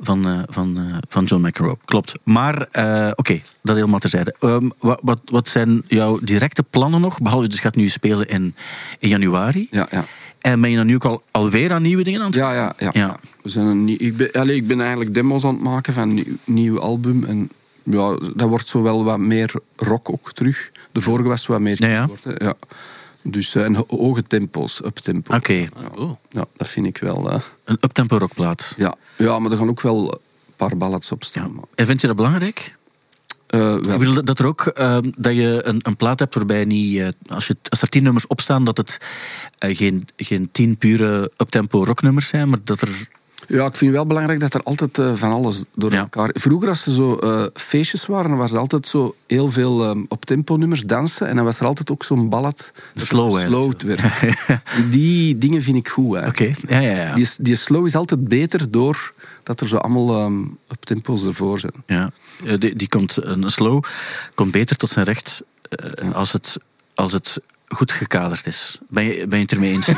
[0.02, 1.78] van, eh, van, eh, van John McEnroe.
[1.86, 2.14] Klopt.
[2.24, 4.36] Maar eh, oké, dat helemaal terzijde.
[4.40, 7.22] Ehm, wat, wat, wat zijn jouw directe plannen nog?
[7.22, 8.56] Behalve, dus je gaat nu spelen in,
[9.00, 9.68] in januari.
[9.72, 10.06] Ja, ja.
[10.40, 12.74] En ben je dan nu ook al, alweer aan nieuwe dingen aan het Ja, ja,
[12.78, 12.90] ja.
[12.94, 13.20] Ja.
[13.42, 16.14] We zijn een ik, ben, allee, ik ben eigenlijk demos aan het maken van een
[16.14, 17.24] nieuw, nieuw album.
[17.24, 17.50] En
[17.84, 20.72] ja, dat wordt zo wel wat meer rock ook terug.
[20.92, 22.06] De vorige was wat meer Ja, ja.
[22.06, 22.46] keyboard, hè.
[22.46, 22.54] ja.
[23.24, 25.36] Dus eh, en ho- hoge tempo's, up-tempo.
[25.36, 25.68] Oké, Ja.
[25.96, 26.14] Oh.
[26.30, 27.32] ja, dat vind ik wel.
[27.32, 28.74] eh, een uptempo rockplaat.
[28.78, 28.96] ja.
[29.18, 30.20] ja, maar er gaan ook wel een
[30.56, 31.54] paar ballads op staan.
[31.76, 32.76] En vind je dat belangrijk?
[33.48, 34.74] eh, wel, Ik bedoel dat- er ook
[35.16, 38.28] dat je een, een plaat hebt waarbij niet, eh, als, je, als er tien nummers
[38.28, 38.98] op staan, dat het
[39.60, 43.08] geen, geen tien pure uptempo rocknummers zijn, maar dat er.
[43.48, 46.00] Ja, ik vind wel belangrijk dat er altijd eh, van alles door Ja.
[46.00, 46.30] elkaar...
[46.34, 50.82] Vroeger, als er zo eh, feestjes waren, was er altijd zo heel veel eh, op-tempo-nummers
[50.86, 51.28] dansen.
[51.28, 54.02] En dan was er altijd ook zo'n ballad Slow, slowed werd.
[54.92, 56.18] Die dingen vind ik goed.
[56.26, 57.16] Oké, ja, ja, ja.
[57.16, 61.74] Die, die slow is altijd beter door dat er zo allemaal ehm, op-tempo's ervoor zijn.
[61.86, 62.12] ja.
[62.46, 63.84] Eh, Die, die komt, een slow
[64.36, 65.42] komt beter tot zijn recht
[66.14, 66.58] als, het,
[66.96, 67.38] als het
[67.72, 68.78] goed gekaderd is.
[68.90, 69.88] Ben je, ben je het ermee eens?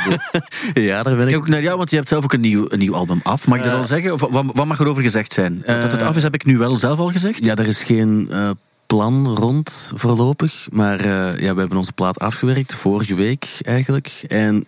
[0.73, 1.35] Ja, daar ben ik.
[1.35, 3.47] ook naar jou, want je hebt zelf ook een nieuw, een nieuw album af.
[3.47, 4.13] Mag ik dat Eh, al zeggen?
[4.13, 5.63] Of wat, wat mag er over gezegd zijn?
[5.65, 7.45] dat het eh, af is, heb ik nu wel zelf al gezegd.
[7.45, 8.49] Ja, er is geen eh,
[8.87, 10.67] plan rond voorlopig.
[10.71, 14.23] Maar eh, ja, we hebben onze plaat afgewerkt, vorige week eigenlijk.
[14.27, 14.65] En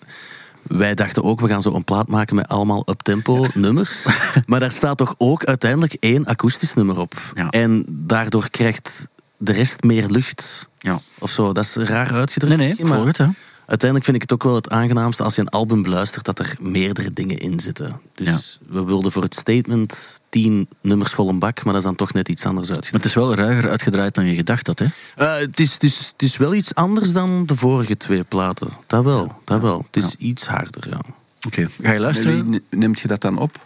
[0.63, 4.05] wij dachten ook, we gaan zo een plaat maken met allemaal up-tempo nummers.
[4.45, 7.13] Maar daar staat toch ook uiteindelijk één akoestisch nummer op.
[7.35, 7.49] Ja.
[7.49, 10.67] En daardoor krijgt de rest meer lucht.
[10.85, 10.99] Ja.
[11.19, 12.57] Of zo, dat is raar uitgedrukt.
[12.57, 13.17] Nee, nee, maar.
[13.17, 13.25] Hè.
[13.65, 16.55] Uiteindelijk vind ik het ook wel het aangenaamste als je een album beluistert dat er
[16.59, 18.01] meerdere dingen in zitten.
[18.13, 21.95] Dus we wilden voor het statement tien nummers vol een bak, maar dat is dan
[21.95, 23.05] toch net iets anders Maar uitgedrukt.
[23.05, 24.79] het is wel ruiger uitgedraaid dan je gedacht had.
[24.79, 24.85] Hè?
[25.15, 28.67] Eh, het, is, het, is, het is wel iets anders dan de vorige twee platen.
[28.87, 29.85] Dat wel, dat wel.
[29.91, 30.99] Het is iets harder, ja.
[31.47, 32.49] Oké, ga je luisteren?
[32.49, 33.65] Wie neemt je dat dan op?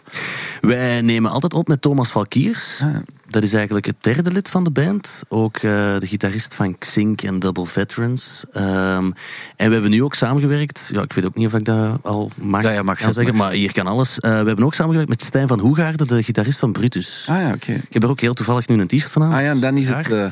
[0.60, 2.82] Wij nemen altijd op met Thomas Valkiers.
[3.30, 5.22] Dat is eigenlijk het derde lid van de band.
[5.28, 5.62] Ook eh,
[5.98, 8.44] de gitarist van Xink en Double Veterans.
[8.52, 9.10] Ehm,
[9.56, 10.90] en we hebben nu ook samengewerkt.
[10.92, 13.34] Ja, ik weet ook niet of ik dat al mag, Ja, ja, mag, zeggen, mag.
[13.34, 14.20] maar hier kan alles.
[14.20, 17.26] Eh, we hebben ook samengewerkt met Stijn van Hoegaarden, de gitarist van Brutus.
[17.28, 17.72] Ah ja, oké.
[17.72, 19.32] Ik heb er ook heel toevallig nu een t-shirt van aan.
[19.32, 20.10] Ah ja, en dan is het...
[20.10, 20.26] Eh,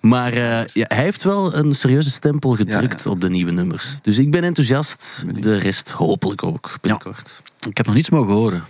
[0.00, 3.86] Maar eh, ja, hij heeft wel een serieuze stempel gedrukt Ja, op de nieuwe nummers.
[4.02, 5.24] Dus ik ben enthousiast.
[5.40, 7.42] De rest hopelijk ook binnenkort.
[7.68, 8.64] Ik heb nog niets mogen horen.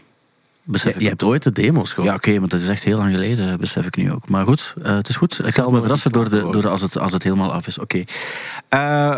[0.68, 2.08] Besef Je, ik je hebt ooit de demo's gehoord.
[2.08, 4.28] Ja, oké, maar dat is echt heel lang geleden, besef ik nu ook.
[4.28, 5.46] Maar goed, eh, het is goed.
[5.46, 7.78] Ik zal me verrassen door, de, door de- als, het, als het helemaal af is.
[7.78, 8.02] Oké.
[8.68, 9.16] Eh,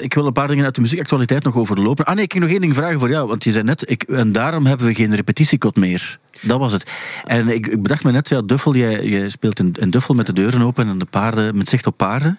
[0.00, 2.04] ik wil een paar dingen uit de muziekactualiteit nog overlopen.
[2.04, 3.28] Ah nee, ik heb nog één ding vragen voor jou.
[3.28, 6.18] Want je zei net, ik, en daarom hebben we geen repetitiekot meer.
[6.42, 6.86] Dat was het.
[7.24, 10.26] En ik, ik bedacht me net, ja, Duffel, jij, jij speelt in, in Duffel met
[10.26, 12.38] de deuren open en de paarden, met zicht op paarden.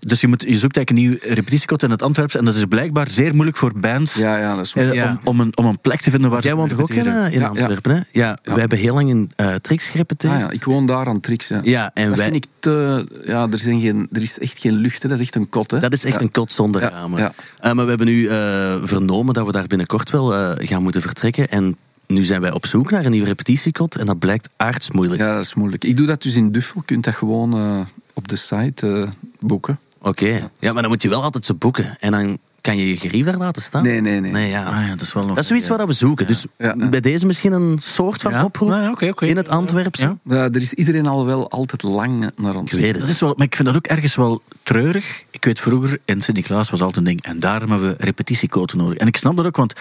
[0.00, 2.36] Dus je, moet, je zoekt eigenlijk een nieuw repetitiekot in het Antwerps.
[2.36, 5.10] En dat is blijkbaar zeer moeilijk voor bands ja, ja, dat is eh, Ja.
[5.10, 7.06] om, om, een, om een plek te vinden waar Jij ze woont toch ook in,
[7.06, 8.00] eh, in Ja, Antwerpen, hè?
[8.12, 8.54] Ja, Ja.
[8.54, 10.32] we hebben heel lang in eh Trix gerepeteerd.
[10.32, 11.48] Ah ja, ik woon daar aan Trix.
[11.48, 11.60] Ja.
[11.62, 13.06] Ja, en dat wij, vind ik te...
[13.24, 15.08] Ja, er, zijn geen, er is echt geen lucht, hè.
[15.08, 15.70] dat is echt een kot.
[15.70, 15.78] Hè.
[15.78, 16.20] dat is echt Ja.
[16.20, 17.20] een kot zonder ramen.
[17.20, 17.32] ja.
[17.58, 21.02] Eh, maar we hebben nu eh, vernomen dat we daar binnenkort wel eh, gaan moeten
[21.02, 21.48] vertrekken.
[21.50, 21.76] En
[22.06, 23.96] nu zijn wij op zoek naar een nieuw repetitiekot.
[23.96, 25.20] En dat blijkt aardsmoeilijk.
[25.20, 25.84] Ja, dat is moeilijk.
[25.84, 26.80] Ik doe dat dus in Duffel.
[26.80, 27.80] Je kunt dat gewoon eh,
[28.12, 29.08] op de site eh,
[29.40, 29.78] boeken.
[30.00, 30.50] Oké.
[30.58, 31.96] Ja, maar dan moet je wel altijd ze boeken.
[32.00, 33.82] En dan kan je je gerief daar laten staan?
[33.82, 34.32] Nee, nee, nee.
[34.32, 34.64] Nee, ja.
[34.64, 35.34] Ah, ja, dat is wel nog...
[35.34, 36.26] Dat is zoiets wat we zoeken.
[36.26, 36.46] Dus
[36.90, 38.44] bij deze misschien een soort van Ja?
[38.44, 39.26] oproep Nou oké.
[39.26, 40.02] in het Antwerpse.
[40.02, 40.34] Ja.
[40.34, 42.72] Ja, er is iedereen al wel altijd lang naar ons.
[42.72, 43.10] Ik weet Dat het.
[43.10, 45.22] is wel, maar ik vind dat ook ergens wel treurig.
[45.30, 47.22] Ik weet vroeger, in Sint-Niklaas was altijd een ding.
[47.22, 48.98] En daarom hebben we repetitiequoten nodig.
[48.98, 49.72] En ik snap dat ook, want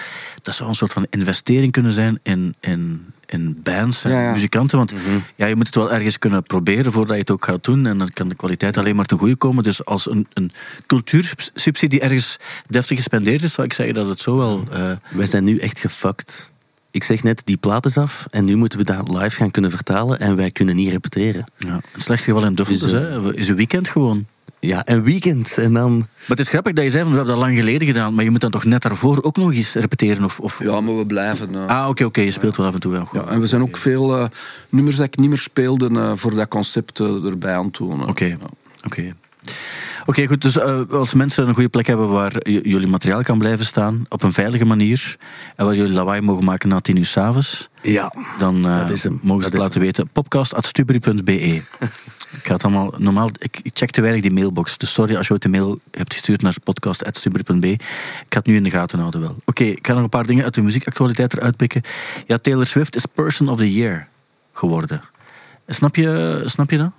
[0.41, 4.31] dat zou een soort van investering kunnen zijn in, in, in bands en Ja, ja.
[4.31, 4.77] muzikanten.
[4.77, 4.93] Want
[5.35, 7.85] ja, je moet het wel ergens kunnen proberen voordat je het ook gaat doen.
[7.85, 9.63] En dan kan de kwaliteit alleen maar ten goede komen.
[9.63, 10.51] Dus als een, een
[10.87, 14.63] cultuursubsidie ergens deftig gespendeerd is, zou ik zeggen dat het zo wel...
[14.71, 16.51] eh, Wij zijn nu echt gefucked.
[16.91, 19.71] Ik zeg net, die plaat is af en nu moeten we dat live gaan kunnen
[19.71, 21.43] vertalen en wij kunnen niet repeteren.
[21.57, 24.25] ja, het slechtste geval in Duffel Dus, is, hè, is een weekend gewoon.
[24.65, 25.97] Ja, een weekend en dan...
[25.97, 28.23] Maar het is grappig dat je zei, van, we hebben dat lang geleden gedaan, maar
[28.23, 30.23] je moet dan toch net daarvoor ook nog eens repeteren?
[30.23, 30.63] Of, of...
[30.63, 31.55] Ja, maar we blijven.
[31.55, 33.07] eh, Ah, oké, oké, je speelt wel af en toe wel.
[33.13, 34.25] ja, en we zijn ook veel eh,
[34.69, 38.01] nummers dat ik niet meer speelde eh, voor dat concept erbij aan het doen.
[38.01, 38.07] eh.
[38.07, 38.25] Oké.
[38.25, 38.35] Ja.
[38.85, 39.13] Oké.
[40.05, 40.41] Oké, goed.
[40.41, 44.23] Dus eh, als mensen een goede plek hebben waar jullie materiaal kan blijven staan, op
[44.23, 45.15] een veilige manier,
[45.55, 48.13] en waar jullie lawaai mogen maken na tien uur s'avonds, Ja.
[48.39, 49.19] dan eh, Dat is hem.
[49.21, 50.09] mogen ze Dat het laten weten.
[50.13, 51.61] Podcast.stubri.be
[52.37, 52.93] Ik het allemaal...
[52.97, 54.77] Normaal, ik, ik check te weinig die mailbox.
[54.77, 57.67] Dus sorry als je ooit een mail hebt gestuurd naar podcast.stubri.be.
[57.67, 57.81] Ik
[58.29, 59.35] ga het nu in de gaten houden wel.
[59.45, 61.81] Oké, ik ga nog een paar dingen uit de muziekactualiteit eruit pikken.
[62.27, 64.07] Ja, Taylor Swift is Person of the Year
[64.53, 65.01] geworden.
[65.67, 66.91] Snap je, snap je dat?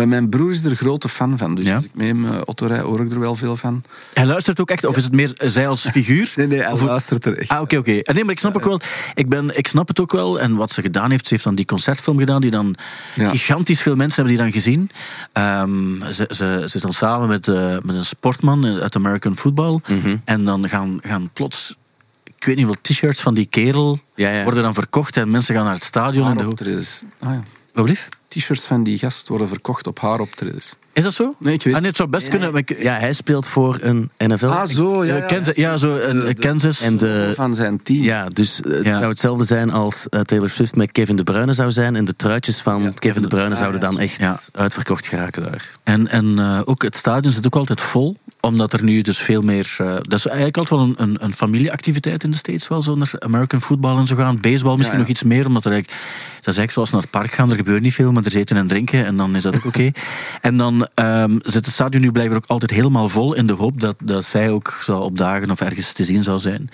[0.00, 1.74] Eh, mijn broer is er grote fan van, dus Ja?
[1.74, 3.82] als ik met hem Otto rij, hoor ik er wel veel van.
[4.14, 6.32] Hij luistert ook echt, of is het meer zij als figuur?
[6.36, 7.50] Nee, nee, hij Of- luistert er echt.
[7.50, 7.98] Ah, oké, oké.
[7.98, 8.80] En Nee, maar ik snap ook wel.
[9.14, 10.40] Ik, ben, ik snap het ook wel.
[10.40, 12.74] En wat ze gedaan heeft, ze heeft dan die concertfilm gedaan, die dan
[13.14, 13.30] Ja.
[13.30, 14.90] gigantisch veel mensen hebben die dan gezien.
[15.32, 19.80] Ehm, ze, ze, ze is dan samen met, eh, met een sportman uit American Football.
[19.88, 20.16] Mhm.
[20.24, 21.76] En dan gaan, gaan plots,
[22.24, 24.42] ik weet niet wel, t-shirts van die kerel Ja, ja.
[24.42, 26.28] worden dan verkocht en mensen gaan naar het stadion.
[26.38, 26.82] En de...
[27.20, 27.42] Ah, ja.
[27.72, 28.08] Wat blieft?
[28.36, 30.74] T-shirts van die gast worden verkocht op haaroptredens.
[30.92, 31.34] Is dat zo?
[31.38, 32.64] Nee, ik weet Ah, nee, het zou best kunnen.
[32.78, 34.46] Ja, hij speelt voor een NFL.
[34.46, 35.14] Ah, zo, ja.
[35.14, 36.80] Eh, ja, Kansas, ja, zo, een, De- de- Kansas.
[36.80, 38.02] En de, Van zijn team.
[38.02, 38.96] ja, dus het Ja.
[38.98, 41.96] zou hetzelfde zijn als eh, Taylor Swift met Kevin De Bruyne zou zijn.
[41.96, 42.90] En de truitjes van Ja.
[42.94, 44.40] Kevin De Bruyne Ah, zouden dan echt Ja.
[44.52, 45.70] uitverkocht geraken daar.
[45.84, 48.16] En, en eh, ook het stadion zit ook altijd vol,
[48.46, 49.74] omdat er nu dus veel meer...
[49.78, 52.94] eh, dat is eigenlijk altijd wel een, een, een familieactiviteit in de States, wel zo
[52.94, 54.40] naar American football en zo gaan.
[54.40, 56.02] Baseball misschien Ja, nog iets meer, omdat er eigenlijk...
[56.34, 58.34] Dat is eigenlijk zoals naar het park gaan, er gebeurt niet veel, maar er is
[58.34, 59.90] eten en drinken en dan is dat ook oké.
[60.40, 63.80] en dan ehm, zit het stadion nu blijkbaar ook altijd helemaal vol in de hoop
[63.80, 66.70] dat, dat zij ook zal opdagen of ergens te zien zal zijn.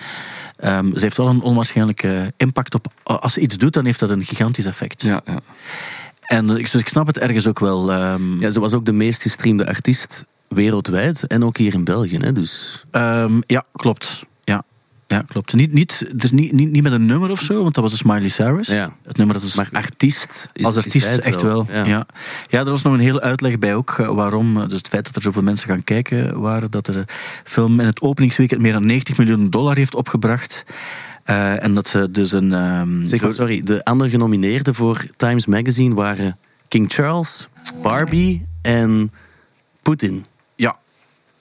[0.57, 2.87] Ehm, ze heeft wel een onwaarschijnlijke impact op...
[3.03, 5.03] Als ze iets doet, dan heeft dat een gigantisch effect.
[5.03, 5.39] Ja, ja.
[6.23, 7.93] En dus ik snap het ergens ook wel.
[7.93, 11.27] ehm, Ja, ze was ook de meest gestreamde artiest wereldwijd.
[11.27, 12.17] En ook hier in België.
[12.17, 14.27] Hè, dus Ehm, ja, klopt.
[14.45, 14.63] Ja,
[15.07, 15.55] ja klopt.
[15.55, 17.99] Niet, niet, dus niet, niet, niet met een nummer of zo, want dat was de
[17.99, 18.67] Smiley Cyrus.
[18.69, 18.93] Ja.
[19.03, 19.55] Het nummer dat is.
[19.55, 21.67] Maar artiest is als artiest echt wel.
[21.69, 21.85] Ja.
[21.85, 22.07] Ja.
[22.49, 22.59] Ja.
[22.59, 24.57] er was nog een hele uitleg bij ook eh, waarom.
[24.57, 27.05] eh, Dus het feit dat er zoveel mensen gaan kijken waren, dat de
[27.45, 30.65] film in het openingsweekend meer dan 90 miljoen dollar heeft opgebracht.
[31.25, 32.53] Eh, en dat ze dus een.
[32.53, 36.37] ehm, Zeg, maar, sorry, de andere genomineerden voor Times Magazine waren
[36.69, 37.49] King Charles,
[37.83, 39.13] Barbie en
[39.83, 40.25] Poetin.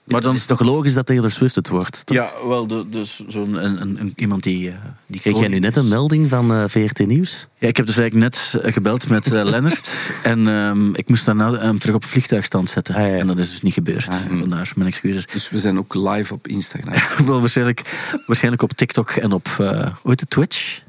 [0.04, 0.12] Ja.
[0.12, 2.06] Maar dan is het toch logisch dat Taylor Swift het wordt?
[2.06, 2.16] toch?
[2.16, 4.68] Ja, wel, de- dus zo'n een, een, een- iemand die.
[4.70, 4.74] eh,
[5.06, 7.46] die Kreeg jij nu net een melding van eh, VRT Nieuws?
[7.58, 9.90] Ja, ik heb dus eigenlijk net eh, gebeld met eh, Lennart.
[10.22, 12.94] En ehm, ik moest daarna hem terug op vliegtuigstand zetten.
[12.94, 13.16] Ah, ja.
[13.16, 14.08] En dat is dus niet gebeurd.
[14.08, 14.36] Ah, ja.
[14.38, 15.26] Vandaar mijn excuses.
[15.26, 16.94] Dus we zijn ook live op Instagram.
[17.26, 17.82] Wel waarschijnlijk,
[18.26, 20.80] waarschijnlijk op TikTok en op uh, hoe heet het, Twitch.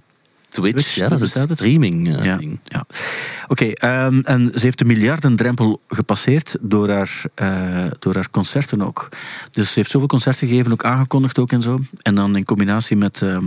[0.53, 2.59] Twitch, Twitch, ja, dat is het streaming eh, Ja, ding.
[2.63, 2.85] ja.
[3.47, 9.09] Oké, ehm, en ze heeft de miljardendrempel gepasseerd door haar, eh, door haar concerten ook.
[9.51, 11.79] Dus ze heeft zoveel concerten gegeven, ook aangekondigd ook en zo.
[12.01, 13.45] En dan in combinatie met, ehm,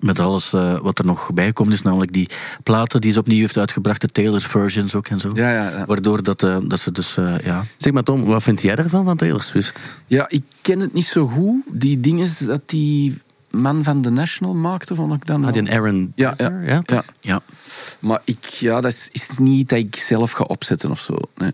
[0.00, 2.28] met alles eh, wat er nog bijgekomen is, namelijk die
[2.62, 5.30] platen die ze opnieuw heeft uitgebracht, de Taylor's versions ook en zo.
[5.34, 5.86] Ja, ja, ja.
[5.86, 7.64] Waardoor dat, eh, dat ze dus, eh, ja...
[7.76, 10.00] Zeg maar Tom, wat vind jij ervan van Taylor Swift?
[10.06, 11.62] ja, ik ken het niet zo goed.
[11.70, 13.18] Die dingen dat die
[13.50, 16.82] man van The National maakte, vond ik dan Ah, die Aaron Ja, Dessner, ja, ja,
[16.84, 17.02] ja.
[17.20, 17.40] ja.
[18.00, 21.14] Maar ik, ja, dat is, is niet dat ik zelf ga opzetten of zo.
[21.36, 21.50] Nee.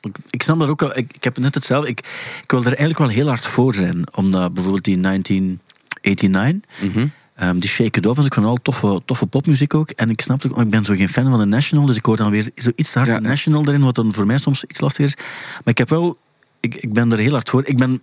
[0.00, 0.96] Ik, ik snap dat ook al.
[0.96, 1.88] Ik, ik heb net hetzelfde.
[1.90, 1.98] Ik,
[2.42, 4.04] ik wil er eigenlijk wel heel hard voor zijn.
[4.14, 6.60] Omdat bijvoorbeeld die 1989,
[6.94, 7.06] Mhm.
[7.34, 9.90] ehm, die Shake It Off, was ik van al toffe, toffe popmuziek ook.
[9.90, 11.86] En ik snap ook, maar ik ben zo geen fan van de National.
[11.86, 13.18] Dus ik hoor dan weer zo iets te hard ja.
[13.20, 15.14] National erin, wat dan voor mij soms iets lastiger is.
[15.54, 16.18] Maar ik heb wel,
[16.60, 17.66] ik, ik ben er heel hard voor.
[17.66, 18.02] Ik ben.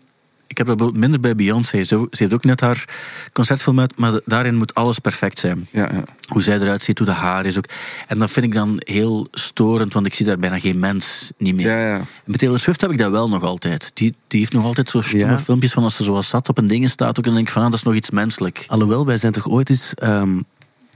[0.52, 1.84] Ik heb dat bijvoorbeeld minder bij Beyoncé.
[1.84, 2.86] Ze, ze heeft ook net haar
[3.34, 6.04] concertfilm uit, maar daarin moet alles perfect zijn Ja, ja.
[6.28, 7.66] hoe zij eruit ziet, hoe de haar is ook.
[8.08, 11.56] En dat vind ik dan heel storend, want ik zie daar bijna geen mens niet
[11.56, 11.68] meer.
[11.80, 11.96] Ja.
[11.96, 13.92] En Met Taylor Swift heb ik dat wel nog altijd.
[13.94, 16.68] Die, die heeft nog altijd zo stomme filmpjes van als ze zoals zat op een
[16.68, 17.10] ding staat.
[17.10, 18.64] Ook, en dan denk ik van, ah, dat is nog iets menselijk.
[18.68, 19.94] Alhoewel, wij zijn toch ooit eens...
[19.94, 20.40] ehm,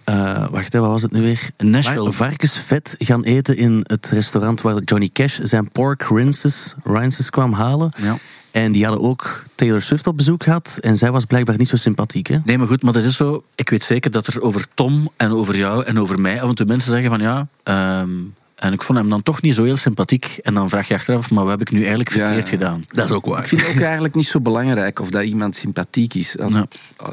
[0.03, 1.49] eh, wacht, hè, wat was het nu weer?
[1.57, 2.03] Nashville.
[2.03, 7.53] Var- Varkensvet gaan eten in het restaurant waar Johnny Cash zijn pork rinses, rinses kwam
[7.53, 7.91] halen.
[7.97, 8.17] Ja.
[8.55, 10.77] En die hadden ook Taylor Swift op bezoek gehad.
[10.81, 12.27] En zij was blijkbaar niet zo sympathiek.
[12.27, 12.37] Hè?
[12.43, 13.43] Nee, maar goed, maar dat is zo.
[13.55, 16.55] Ik weet zeker dat er over Tom en over jou en over mij af en
[16.55, 17.47] toe mensen zeggen van ja.
[17.63, 18.09] ehm,
[18.55, 20.39] en ik vond hem dan toch niet zo heel sympathiek.
[20.43, 22.49] En dan vraag je achteraf, maar wat heb ik nu eigenlijk verkeerd ja.
[22.49, 22.81] gedaan?
[22.91, 23.47] Dat is ook Ik waar.
[23.47, 26.39] vind het ook eigenlijk niet zo belangrijk of dat iemand sympathiek is.
[26.39, 26.65] Als, Ja.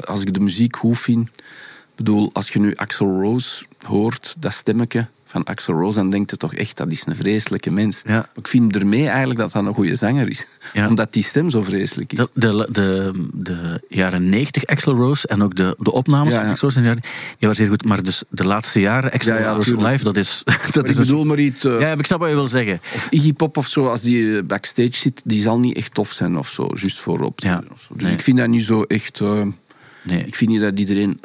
[0.05, 1.27] als ik de muziek goed vind.
[1.27, 6.31] Ik bedoel, als je nu Axel Rose hoort, dat stemmetje van Axel Rose, dan denkt
[6.31, 8.01] je toch echt, dat is een vreselijke mens.
[8.05, 8.13] Ja.
[8.13, 10.45] Maar ik vind ermee eigenlijk dat dat een goede zanger is.
[10.73, 10.87] Ja.
[10.87, 12.17] Omdat die stem zo vreselijk is.
[12.17, 16.49] De, de, de, de jaren 90 Axel Rose en ook de, de opnames Ja, van.
[16.49, 17.85] Axel Rose, in de jaren- die waren zeer goed.
[17.85, 20.41] Maar dus de laatste jaren Axel Rose live, dat is...
[20.45, 21.63] Dat Maar is ik een- bedoel maar iets...
[21.65, 22.79] eh, ja, ik snap wat je wil zeggen.
[22.95, 26.11] Of Iggy Pop of zo, als die eh, backstage zit, die zal niet echt tof
[26.11, 26.67] zijn of zo.
[26.75, 27.41] Juist voorop.
[27.41, 27.49] Dus
[27.93, 28.11] Nee.
[28.13, 29.19] ik vind dat niet zo echt...
[29.21, 29.41] eh,
[30.05, 31.19] Nee, ik vind niet dat iedereen...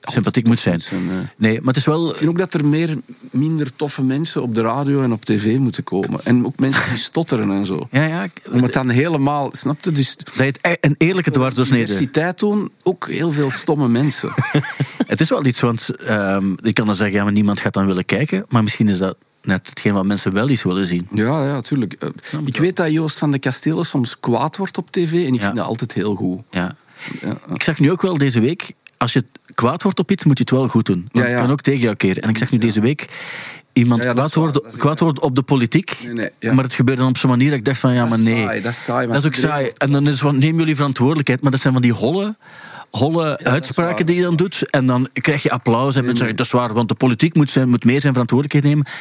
[0.00, 0.80] sympathiek moet zijn.
[0.90, 0.96] eh.
[1.36, 2.10] Nee, maar het is wel...
[2.10, 2.96] Ik vind ook dat er meer,
[3.30, 6.20] minder toffe mensen op de radio en op tv moeten komen.
[6.24, 7.88] En ook mensen die stotteren en zo.
[7.90, 9.48] Ja, ja, Om het dan helemaal...
[9.52, 9.92] Snap je?
[9.92, 11.84] Dus dat je het e- een eerlijke dwarsdoorsnede...
[11.84, 14.32] diversiteit doen, ook heel veel stomme mensen.
[15.06, 17.86] Het is wel iets, want ehm ik kan dan zeggen, ja, maar niemand gaat dan
[17.86, 18.44] willen kijken.
[18.48, 21.08] Maar misschien is dat net hetgeen wat mensen wel eens willen zien.
[21.12, 21.92] Ja, ja, tuurlijk.
[21.92, 22.08] Eh,
[22.44, 25.44] Ik weet dat Joost van de Kastelen soms kwaad wordt op tv en ik Ja.
[25.46, 26.40] vind dat altijd heel goed.
[26.50, 26.76] Ja.
[27.20, 27.54] Ja, ja.
[27.54, 30.44] Ik zag nu ook wel deze week, als je kwaad wordt op iets, moet je
[30.44, 31.08] het wel goed doen.
[31.12, 32.22] Want het kan ook tegen jou keren.
[32.22, 33.08] En ik zag nu deze week
[33.72, 35.96] iemand Ja, ja, dat kwaad, worden, kwaad worden op de politiek.
[36.04, 36.52] Nee, nee, ja.
[36.52, 38.24] Maar het gebeurde dan op zo'n manier dat ik dacht van, ja, maar Dat is
[38.24, 38.42] nee.
[38.42, 39.70] saai, dat is saai, Dat is ook saai.
[39.76, 41.40] En dan is van, neem jullie verantwoordelijkheid.
[41.40, 42.36] Maar dat zijn van die holle...
[42.90, 44.70] Holle uitspraken die je dan doet.
[44.70, 45.94] En dan krijg je applaus.
[45.96, 48.74] En mensen zeggen, dat is waar, want de politiek moet, zijn, moet meer zijn verantwoordelijkheid
[48.74, 48.92] nemen.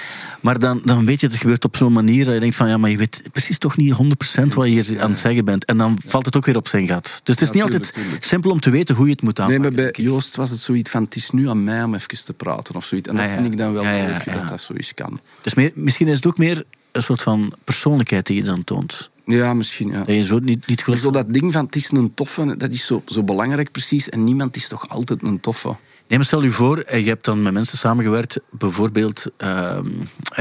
[0.42, 2.78] Maar dan, dan weet je, het gebeurt op zo'n manier dat je denkt van, ja,
[2.78, 3.98] maar je weet precies toch niet 100%
[4.54, 5.66] wat je hier aan het zeggen bent.
[5.66, 7.22] En dan valt het ook weer op zijn gat.
[7.24, 8.24] Dus het is niet tuurlijk, altijd tuurlijk.
[8.24, 9.76] simpel om te weten hoe je het moet Nee, aanpakken.
[9.84, 12.34] maar bij Joost was het zoiets van: het is nu aan mij om even te
[12.34, 13.10] praten of zoiets.
[13.10, 15.20] En dat Ah, vind ik dan wel leuk dat dat zoiets kan.
[15.42, 19.10] Dus meer, misschien is het ook meer een soort van persoonlijkheid die je dan toont.
[19.30, 19.92] Ja, misschien.
[19.92, 19.98] Ja.
[19.98, 22.86] Dat je zo niet, niet zo dat ding van het is een toffe, dat is
[22.86, 24.10] zo, zo belangrijk precies.
[24.10, 25.76] En niemand is toch altijd een toffe.
[26.08, 29.78] Nee, maar stel je voor, eh, je hebt dan met mensen samengewerkt, bijvoorbeeld eh,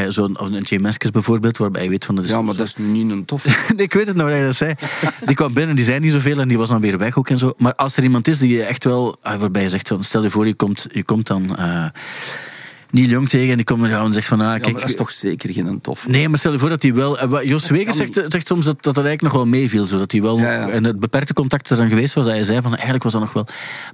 [0.09, 2.67] zo'n of een Jay Meskes bijvoorbeeld, waarbij je weet van dat is Ja, maar dat
[2.67, 3.49] is niet een toffe.
[3.77, 4.75] Nee, ik weet het nog dat je dat zei.
[5.27, 7.39] Die kwam binnen, die zei niet zoveel en die was dan weer weg ook en
[7.39, 7.53] zo.
[7.57, 10.23] Maar als er iemand is die je echt wel, ah, waarbij je zegt, van, stel
[10.23, 11.87] je voor, je komt, je komt dan eh
[12.91, 14.73] Neil Young tegen en die komt naar jou en zegt van, ah, Ja, kijk...
[14.73, 16.09] maar dat is toch zeker geen toffe.
[16.11, 17.19] Nee, maar stel je voor dat hij wel...
[17.19, 19.85] eh, Jos Wegers kan zegt, zegt soms dat, dat er eigenlijk nog wel meeviel.
[19.85, 20.61] zo Dat hij wel Ja, ja.
[20.61, 23.13] nog- En het beperkte contact er dan geweest was, dat hij zei van eigenlijk was
[23.13, 23.45] dat nog wel...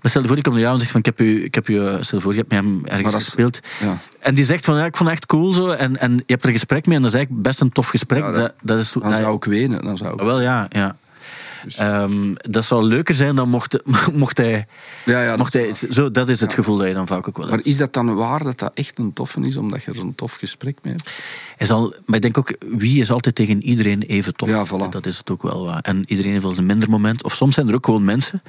[0.03, 1.45] Maar stel je voor, die komt naar jou en zegt van ik heb u...
[1.45, 3.61] Ik heb u eh, stel je voor, je hebt met hem ergens dat gespeeld.
[4.21, 5.69] En die zegt van ja, ik vond het echt cool zo.
[5.69, 7.89] En, en je hebt er een gesprek mee en dat is eigenlijk best een tof
[7.89, 8.23] gesprek.
[8.23, 9.85] Dat, dat- is, Dan dat- zou ik wenen.
[9.85, 10.21] Dan zou ik...
[10.21, 10.97] wel, ja, ja.
[11.65, 13.79] Dus- Ehm, dat zou leuker zijn dan mocht,
[14.13, 14.67] mocht hij...
[15.05, 16.57] Ja, ja, dat mocht is hij zo, dat is het Ja.
[16.57, 17.67] gevoel dat je dan vaak ook wel Maar hebt.
[17.69, 20.35] is dat dan waar dat dat echt een toffe is, omdat je er een tof
[20.35, 21.11] gesprek mee hebt?
[21.57, 24.49] Hij zal, maar ik denk ook, wie is altijd tegen iedereen even tof?
[24.49, 24.89] Ja, voilà.
[24.91, 25.81] Dat is het ook wel waar.
[25.81, 27.25] En iedereen heeft wel eens een minder moment.
[27.25, 28.43] Of soms zijn er ook gewoon mensen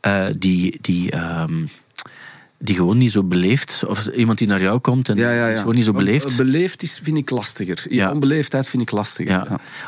[0.00, 0.78] eh, die...
[0.80, 1.52] die ehm,
[2.58, 5.38] die gewoon niet zo beleefd, of iemand die naar jou komt en Ja, ja, die
[5.44, 5.48] ja.
[5.48, 6.30] is gewoon niet zo beleefd.
[6.30, 7.86] eh, Beleefd is, vind ik lastiger.
[7.88, 8.10] Ja.
[8.12, 9.46] Onbeleefdheid vind ik lastiger.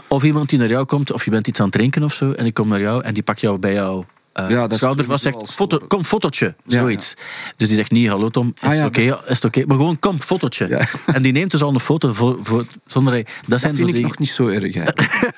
[0.08, 2.32] Of iemand die naar jou komt, of je bent iets aan het drinken of zo,
[2.32, 4.04] en die komt naar jou en die pakt jou bij jou
[4.36, 7.14] eh Ja, schouder vast, sowieso zegt, foto, kom, fotootje, Ja, zoiets.
[7.56, 9.00] Dus die zegt niet, hallo Tom, is Ah, het oké?
[9.00, 9.62] Is het oké?
[9.66, 10.66] Maar gewoon, kom, fotootje.
[11.06, 13.14] En die neemt dus al een foto voor, voor, zonder.
[13.14, 14.02] Dat, Dat zijn vind ik die...
[14.02, 14.76] nog niet zo erg.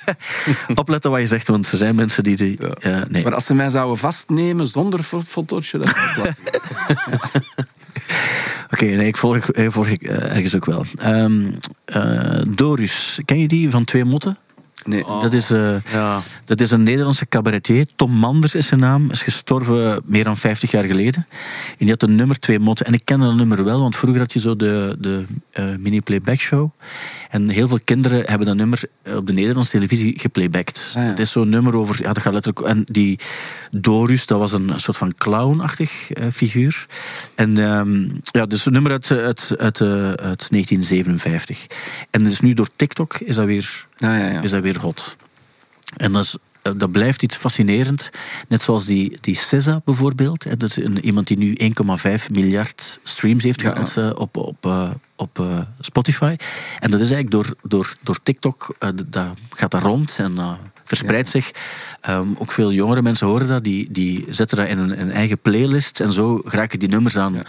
[0.75, 2.37] Opletten wat je zegt, want er zijn mensen die...
[2.37, 3.05] die ja.
[3.09, 3.23] nee.
[3.23, 5.95] Maar als ze mij zouden vastnemen zonder fo- fotootje, dat.
[8.73, 10.85] Oké, nee, ik volg, ik volg ik, eh, ergens ook wel.
[10.99, 11.51] Ehm,
[11.85, 14.37] eh, Dorus, ken je die van Twee Motten?
[14.85, 15.05] Nee.
[15.21, 15.51] Dat is...
[15.51, 16.21] eh, Ja.
[16.45, 17.87] Dat is een Nederlandse cabaretier.
[17.97, 19.11] Tom Manders is zijn naam.
[19.11, 21.27] Is gestorven meer dan 50 jaar geleden.
[21.69, 22.87] En die had een nummer Twee Motten.
[22.87, 26.39] En ik ken dat nummer wel, want vroeger had je zo de, de eh, mini-playback
[26.41, 26.71] show.
[27.31, 30.93] En heel veel kinderen hebben dat nummer eh, op de Nederlandse televisie geplaybacked.
[30.97, 31.09] Ah, ja.
[31.09, 32.03] Het is zo'n nummer over...
[32.03, 32.67] Ja, dat gaat letterlijk...
[32.67, 33.19] En die
[33.71, 36.87] Dorus, dat was een soort van clownachtig eh, figuur.
[37.35, 41.67] En ehm, ja, dus een nummer uit, uit, uit, uit 1957.
[42.11, 44.41] En dus nu door TikTok is dat weer Ja, ja, ja.
[44.43, 45.17] is dat weer hot.
[45.97, 48.11] En dat, is, eh, dat blijft iets fascinerend.
[48.49, 50.59] Net zoals die, die SZA bijvoorbeeld.
[50.59, 51.57] Dat is een, iemand die nu
[52.19, 56.37] 1,5 miljard streams heeft gehad eh, op, op, eh, op eh, Spotify.
[56.79, 60.37] En dat is eigenlijk door, door, door TikTok, dat gaat dat rond en
[60.85, 61.51] verspreidt zich.
[62.01, 65.39] Ehm, ook veel jongere mensen horen dat, die, die zetten dat in een, een eigen
[65.39, 67.43] playlist en zo raken die nummers aan Ja.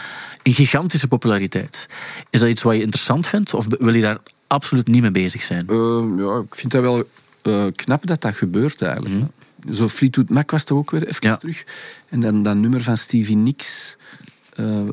[0.43, 1.88] in gigantische populariteit.
[2.30, 4.17] Is dat iets wat je interessant vindt of wil je daar
[4.49, 5.67] absoluut niet mee bezig zijn?
[5.67, 7.03] Ehm, ja, ik vind dat wel
[7.41, 9.15] eh, knap dat dat gebeurt eigenlijk.
[9.15, 9.73] hè.
[9.73, 11.37] Zo Fleetwood Mac was toch ook weer even Ja.
[11.37, 11.63] terug.
[12.09, 13.97] En dan dat nummer van Stevie Nicks.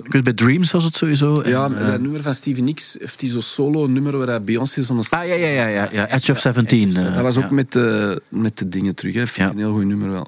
[0.04, 1.40] Ik weet, bij Dreams was het sowieso.
[1.40, 4.42] En, ja, eh, dat nummer van Stevie Nicks heeft hij zo'n solo nummer waar hij
[4.42, 6.11] Beyoncé zo'n ah, ja, ja, ja, ja, ja.
[6.11, 6.96] Edge of 17.
[6.96, 7.50] eh, Dat was ook ja.
[7.52, 9.14] met, de, met de dingen terug.
[9.14, 9.26] Hè.
[9.26, 9.52] Vind Ja.
[9.54, 10.26] een heel goed nummer wel.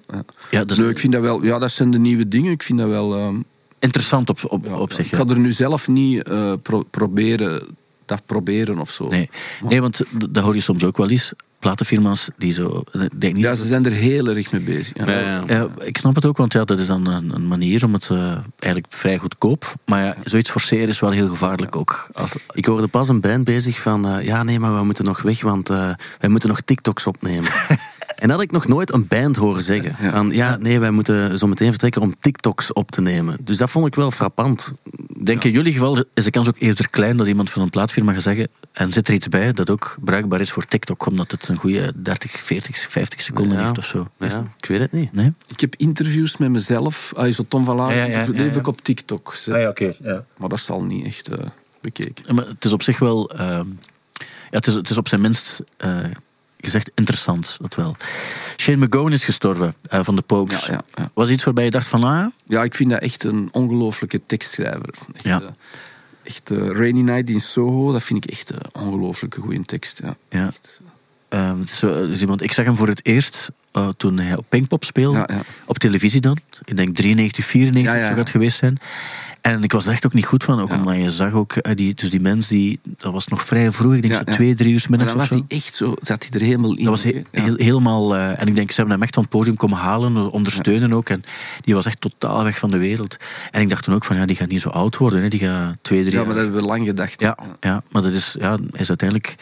[0.50, 0.64] Ja.
[0.64, 1.44] Nee, ik vind dat wel...
[1.44, 2.52] Ja, dat zijn de nieuwe dingen.
[2.52, 3.14] Ik vind dat wel...
[3.16, 3.36] ehm,
[3.78, 5.06] interessant op, op, op zich.
[5.06, 6.22] Ik ga er nu zelf niet
[6.62, 7.62] pro- proberen...
[8.08, 9.08] Dat proberen of zo.
[9.08, 9.30] Nee.
[9.68, 11.32] nee, want dat hoor je soms ook wel eens.
[11.58, 12.84] Platenfirma's die zo...
[12.92, 14.96] ik Denk niet Ja, ze zijn er heel erg mee bezig.
[14.96, 15.10] Ja.
[15.12, 15.42] Ja, ja.
[15.46, 18.10] Ja, ik snap het ook, want ja, dat is dan een, een manier om het
[18.10, 19.74] eh, eigenlijk vrij goedkoop.
[19.84, 22.08] Maar ja, zoiets forceren is wel heel gevaarlijk ook.
[22.12, 25.22] Als, Ik hoorde pas een band bezig van, eh, ja nee, maar we moeten nog
[25.22, 27.50] weg, want eh, wij moeten nog TikToks opnemen.
[28.20, 29.96] en dat had ik nog nooit een band horen zeggen.
[30.00, 30.10] Ja.
[30.10, 33.36] Van, ja nee, wij moeten zo meteen vertrekken om TikToks op te nemen.
[33.40, 34.72] Dus dat vond ik wel frappant.
[35.22, 38.12] Denk in jullie geval is de kans ook eerder klein dat iemand van een plaatfirma
[38.12, 38.48] gaat zeggen.
[38.72, 41.92] En zit er iets bij dat ook bruikbaar is voor TikTok, omdat het een goede
[41.96, 43.64] 30, 40, 50 seconden Ja.
[43.64, 44.08] heeft of zo.
[44.16, 45.12] Ja, ik weet het niet.
[45.12, 45.32] Nee?
[45.46, 47.12] Ik heb interviews met mezelf.
[47.16, 48.60] Ah, zo Tom van Laan, Ja, ja, ja, interview, die ja, heb ja.
[48.60, 49.78] ik op TikTok gezet.
[50.02, 50.24] ja.
[50.36, 51.46] Maar dat zal niet echt eh,
[51.80, 52.24] bekeken.
[52.26, 53.30] Ja, Maar het is op zich wel.
[53.30, 53.66] ehm,
[54.18, 55.96] ja, het, is, het is op zijn minst eh,
[56.60, 57.96] gezegd interessant, dat wel.
[58.56, 60.66] Shane McGowan is gestorven eh, van de Pokes.
[60.66, 61.10] Ja, ja, ja.
[61.14, 64.88] Was iets waarbij je dacht van, ah, Ja, ik vind dat echt een ongelooflijke tekstschrijver.
[65.14, 65.40] Echt, Ja.
[65.40, 65.48] eh,
[66.22, 70.00] echt eh, Rainy Night in Soho, dat vind ik echt een ongelooflijke goede tekst.
[70.28, 70.52] Ja.
[71.28, 73.50] Ehm, het het is iemand, ik zag hem voor het eerst
[73.96, 75.26] toen hij op Pinkpop speelde.
[75.66, 76.38] Op televisie dan.
[76.64, 78.78] Ik denk 93, 94 Ja, ja, zou dat geweest zijn.
[79.54, 80.60] En ik was er echt ook niet goed van.
[80.60, 80.76] Ook Ja.
[80.78, 83.94] omdat je zag ook, eh, die, dus die mens die, dat was nog vrij vroeg.
[83.94, 85.94] Ik denk Ja, zo twee, drie uur Maar middags dan of was hij echt zo,
[86.02, 86.84] zat hij er helemaal in.
[86.84, 87.22] Dat was he-
[87.56, 88.16] helemaal...
[88.16, 91.08] eh, en ik denk, ze hebben hem echt van het podium komen halen, ondersteunen ook.
[91.08, 91.24] En
[91.60, 93.16] die was echt totaal weg van de wereld.
[93.50, 95.22] En ik dacht toen ook van, ja, die gaat niet zo oud worden.
[95.22, 95.28] Hè.
[95.28, 97.20] Die gaat twee, drie Ja, maar dat hebben we lang gedacht.
[97.20, 99.34] Ja, ja, maar dat is, ja, is uiteindelijk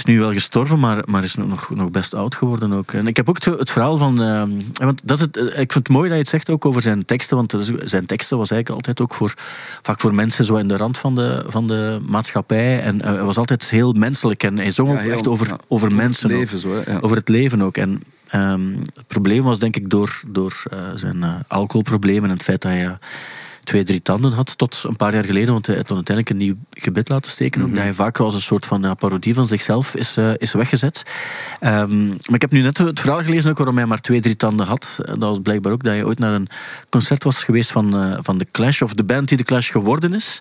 [0.00, 2.92] is nu wel gestorven, maar, maar is nog, nog best oud geworden ook.
[2.92, 4.22] En ik heb ook het, verhaal van...
[4.22, 6.64] ehm, want dat is het, eh, ik vind het mooi dat je het zegt ook
[6.66, 9.34] over zijn teksten, want zijn teksten was eigenlijk altijd ook voor,
[9.82, 12.80] vaak voor mensen zo in de rand van de, van de maatschappij.
[12.80, 15.46] En eh, hij was altijd heel menselijk en hij zong Ja, ook heel- echt over,
[15.46, 16.28] ja, over mensen.
[16.30, 16.42] Het ook.
[16.42, 16.92] leven zo.
[16.92, 16.98] Ja.
[17.00, 17.76] Over het leven ook.
[17.76, 22.62] En ehm, het probleem was denk ik door, door eh, zijn alcoholproblemen en het feit
[22.62, 22.98] dat hij
[23.64, 26.46] twee, drie tanden had tot een paar jaar geleden, want hij had dan uiteindelijk een
[26.46, 27.62] nieuw gebit laten steken.
[27.62, 30.52] ook, Dat hij vaak als een soort van ja, parodie van zichzelf is, eh, is
[30.52, 31.02] weggezet.
[31.60, 34.36] Ehm, maar ik heb nu net het verhaal gelezen ook waarom hij maar twee, drie
[34.36, 34.98] tanden had.
[35.04, 36.48] En Dat was blijkbaar ook dat hij ooit naar een
[36.88, 40.14] concert was geweest van, eh, van The Clash, of de band die The Clash geworden
[40.14, 40.40] is.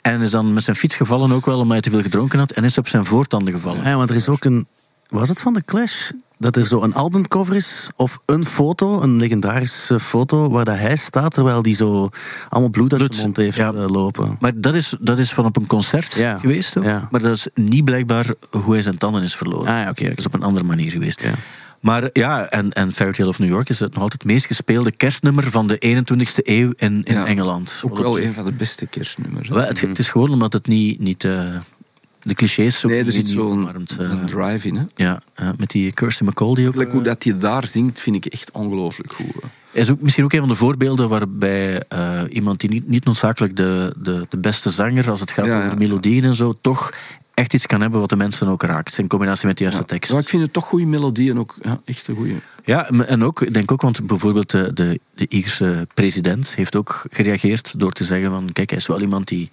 [0.00, 2.50] En is dan met zijn fiets gevallen ook wel, omdat hij te veel gedronken had,
[2.50, 3.84] en is op zijn voortanden gevallen.
[3.84, 4.66] Ja, want er is ook een...
[5.08, 6.10] Was het van The Clash?
[6.42, 10.96] Dat er zo een albumcover is, of een foto, een legendarische foto, waar dat hij
[10.96, 12.08] staat, terwijl die zo
[12.48, 13.72] allemaal bloed uit zijn mond heeft ja.
[13.72, 14.36] eh, lopen.
[14.40, 16.38] Maar dat is, dat is van op een concert Ja.
[16.38, 16.74] geweest.
[16.82, 17.08] Ja.
[17.10, 19.72] Maar dat is niet blijkbaar hoe hij zijn tanden is verloren.
[19.72, 20.08] Ah ja, oké.
[20.08, 21.22] Dat is op een andere manier geweest.
[21.80, 24.46] Maar ja, en, en Fairy Tale of New York is het nog altijd het meest
[24.46, 27.26] gespeelde kerstnummer van de 21ste eeuw in, in Ja.
[27.26, 27.82] Engeland.
[27.84, 29.48] Ook wel een van de beste kerstnummers.
[29.48, 29.54] hè.
[29.54, 31.42] Wel, het, het is gewoon omdat het niet, niet eh,
[32.22, 34.24] de clichés ook Nee, er zit zo'n eh.
[34.24, 34.76] drive in.
[34.76, 34.84] Hè.
[34.94, 36.74] ja, eh, met die Kirsty McCall die ook...
[36.74, 39.34] Like hoe dat hij daar zingt, vind ik echt ongelooflijk goed.
[39.40, 39.48] hè.
[39.80, 43.56] Is ook misschien ook een van de voorbeelden waarbij eh, iemand die niet, niet noodzakelijk
[43.56, 45.74] de, de, de beste zanger, als het gaat Ja, over ja.
[45.76, 46.90] melodieën en zo, toch
[47.34, 48.98] echt iets kan hebben wat de mensen ook raakt.
[48.98, 50.12] In combinatie met de juiste tekst.
[50.12, 51.56] Ja, ik vind het toch goede melodieën ook.
[51.62, 52.34] Ja, echt een goede.
[52.64, 57.04] Ja, en ook, ik denk ook, want bijvoorbeeld de, de, de Ierse president heeft ook
[57.10, 59.50] gereageerd door te zeggen van, kijk, hij is wel iemand die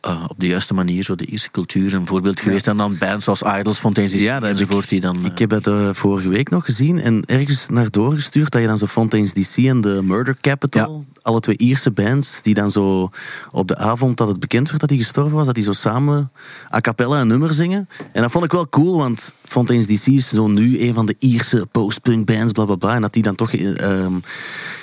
[0.00, 3.24] eh, op de juiste manier zo de Ierse cultuur een voorbeeld geweest en dan bands
[3.24, 5.16] zoals Idols, Fontaine's DC Ja, dat heb ik- enzovoort die dan...
[5.18, 8.66] eh, Ik heb het eh, vorige week nog gezien en ergens naar doorgestuurd dat je
[8.66, 13.10] dan zo Fontaine's DC en de Murder Capital, alle twee Ierse bands, die dan zo
[13.50, 16.30] op de avond dat het bekend werd dat hij gestorven was, dat die zo samen
[16.74, 17.88] a cappella een nummer zingen.
[18.12, 21.16] En dat vond ik wel cool, want Fontaine's DC is zo nu een van de
[21.18, 22.94] Ierse post-punk bands, bla bla bla.
[22.94, 24.12] En dat die dan toch ehm,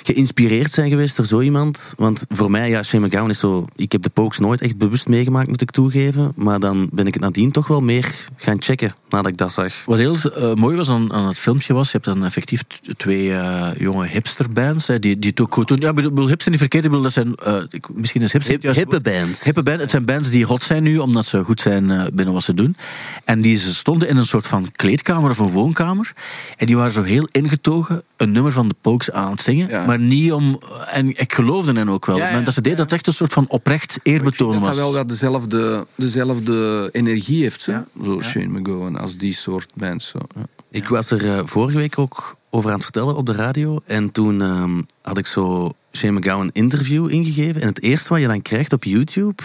[0.06, 1.94] geïnspireerd zijn geweest door zo iemand.
[1.96, 3.64] Want voor mij, ja, Shane McGowan is zo...
[3.76, 6.32] Ik heb de Pokes nooit echt bewust meegemaakt, moet ik toegeven.
[6.36, 9.72] Maar dan ben ik het nadien toch wel meer gaan checken, nadat ik dat zag.
[9.84, 12.62] Wat heel eh, mooi was aan, aan het filmpje was, je hebt dan effectief
[12.96, 15.78] twee eh, jonge hipsterbands, hè, die, die het ook goed doen.
[15.80, 18.52] Ja, ik bedoel, hipster niet verkeerd, ik bedoel, dat zijn, eh, ik- misschien is hipster
[18.54, 19.44] Hip, juiste hippe bands.
[19.44, 22.34] Hippe band, het zijn bands die hot zijn nu, omdat ze goed zijn eh, binnen
[22.34, 22.76] wat ze doen.
[23.24, 26.12] En die ze stonden in een soort van kleedkamer of een woonkamer.
[26.56, 29.68] En die waren zo heel ingetogen een nummer van de Pokes aan het zingen.
[29.68, 29.86] Ja.
[29.86, 30.60] Maar niet om...
[30.90, 32.16] En ik geloofde hen ook wel.
[32.16, 34.66] Ja, ja, Maar dat ze deden dat echt een soort van oprecht eerbetoon Ik vind
[34.66, 34.76] was.
[34.76, 37.84] dat dat wel dat dezelfde, dezelfde energie heeft, zo, Ja.
[38.04, 38.22] zo Ja.
[38.22, 39.72] Shane McGowan, als die soort.
[39.98, 40.18] Zo.
[40.34, 40.42] Ja.
[40.70, 43.80] Ik was er eh, vorige week ook over aan het vertellen op de radio.
[43.86, 47.60] En toen ehm, had ik zo Shane McGowan een interview ingegeven.
[47.60, 49.42] En het eerste wat je dan krijgt op YouTube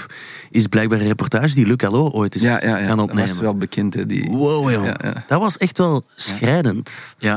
[0.51, 2.85] is blijkbaar een reportage die Luc Allo ooit is Ja, ja, ja.
[2.85, 3.29] gaan dat opnemen.
[3.29, 3.93] was wel bekend.
[3.93, 4.29] Hè, die...
[4.29, 4.85] Wow, joh.
[4.85, 5.23] Ja.
[5.27, 7.15] Dat was echt wel schrijdend.
[7.17, 7.35] Ja,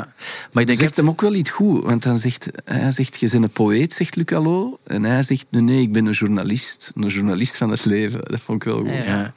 [0.53, 0.97] maar ik denk zegt echt...
[0.97, 4.17] hem ook wel iets goed, want dan zegt, hij zegt, je bent een poëet, zegt
[4.17, 4.79] Luc Allo.
[4.85, 6.93] En hij zegt, nee, nee, ik ben een journalist.
[6.95, 8.21] Een journalist van het leven.
[8.25, 9.05] Dat vond ik wel goed.
[9.07, 9.33] Ja.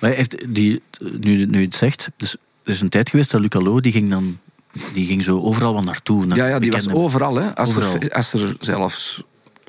[0.00, 0.82] Maar hij heeft die,
[1.20, 4.10] nu, nu het zegt, dus er is een tijd geweest dat Luc Allo, die ging
[4.10, 4.38] dan
[4.94, 6.26] die ging zo overal wel naartoe.
[6.26, 7.36] naar Ja, ja die was overal.
[7.36, 7.54] Hè.
[7.56, 7.94] Als, Overal.
[7.94, 9.22] Er, als er zelfs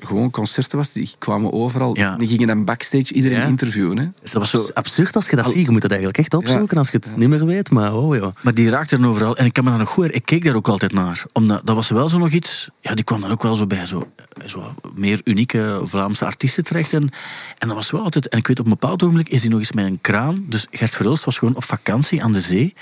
[0.04, 1.96] gewoon concerten was, die kwamen overal.
[1.96, 2.16] Ja.
[2.16, 3.44] Die gingen dan backstage iedereen Ja.
[3.44, 3.98] interviewen.
[3.98, 4.04] Hè.
[4.22, 5.64] Dus dat was zo, Abs- Absurd als je dat ziet.
[5.64, 7.70] Je moet het eigenlijk echt opzoeken als je het niet meer weet.
[7.70, 8.34] Maar oh joh.
[8.42, 9.36] Maar die raakte er overal.
[9.36, 11.24] En ik kan me dan nog goed ik keek daar ook altijd naar.
[11.32, 12.68] Omdat dat was wel zo nog iets.
[12.80, 14.06] Ja, die kwam dan ook wel zo bij zo,
[14.46, 16.92] zo meer unieke Vlaamse artiesten terecht.
[16.92, 17.02] En,
[17.58, 18.28] en dat was wel altijd.
[18.28, 20.44] En ik weet op een bepaald ogenblik is hij nog eens met een kraan.
[20.48, 22.74] Dus Gert Verhulst was gewoon op vakantie aan de zee.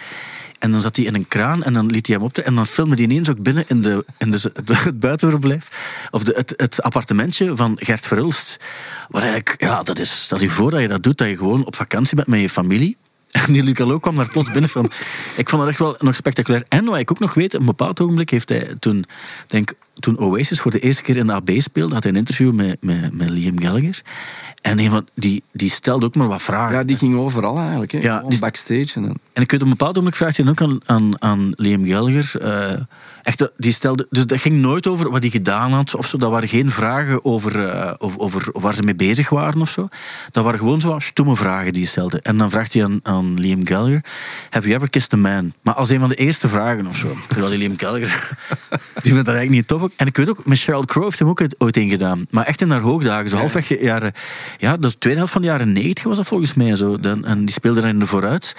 [0.59, 2.51] En dan zat hij in een kraan en dan liet hij hem optreden.
[2.51, 5.69] En dan filmde hij ineens ook binnen in de, in de, het buitenverblijf.
[6.11, 8.57] Of de, het, appartementje van Gert Verhulst.
[9.09, 11.65] Waar eigenlijk, ja, dat is, stel je voor dat je dat doet, dat je gewoon
[11.65, 12.97] op vakantie bent met je familie.
[13.47, 14.91] En die Luc Allo kwam daar plots binnen van.
[15.37, 16.65] Ik vond dat echt wel nog spectaculair.
[16.69, 19.05] En wat ik ook nog weet, op een bepaald ogenblik heeft hij toen,
[19.47, 22.53] denk, toen Oasis voor de eerste keer in de AB speelde, had hij een interview
[22.53, 24.03] met, met, met Liam Gallagher.
[24.63, 26.77] En een van, die, die stelde ook maar wat vragen.
[26.77, 27.93] Ja, die ging overal eigenlijk.
[27.93, 27.99] Hè.
[27.99, 28.89] Ja, die- backstage.
[28.95, 29.05] En.
[29.33, 32.41] En ik weet op een bepaald moment vraagt hij ook aan, aan, aan Liam Gallagher.
[32.41, 32.81] eh,
[33.27, 36.19] echt, eh, die stelde, dus dat ging nooit over wat hij gedaan had of zo.
[36.19, 39.89] Dat waren geen vragen over, eh, over, over waar ze mee bezig waren of zo.
[40.31, 42.21] Dat waren gewoon zo stomme vragen die hij stelde.
[42.21, 44.05] En dan vraagt hij aan, aan Liam Gallagher:
[44.51, 45.53] Have you ever kissed a man?
[45.63, 47.17] Maar als een van de eerste vragen of zo.
[47.29, 48.29] Terwijl die Liam Gallagher.
[49.03, 49.83] die vindt dat eigenlijk niet tof.
[49.83, 49.93] ook.
[49.97, 52.27] En ik weet ook, met Sheryl Crow heeft hem ook ooit een gedaan.
[52.31, 53.31] Maar echt in haar hoogdagen.
[53.31, 54.13] Zo halfweg jaren.
[54.59, 57.01] Ja, de tweede helft van de jaren 90 was dat volgens mij zo.
[57.01, 58.57] Dan, en die speelde dan in de vooruit.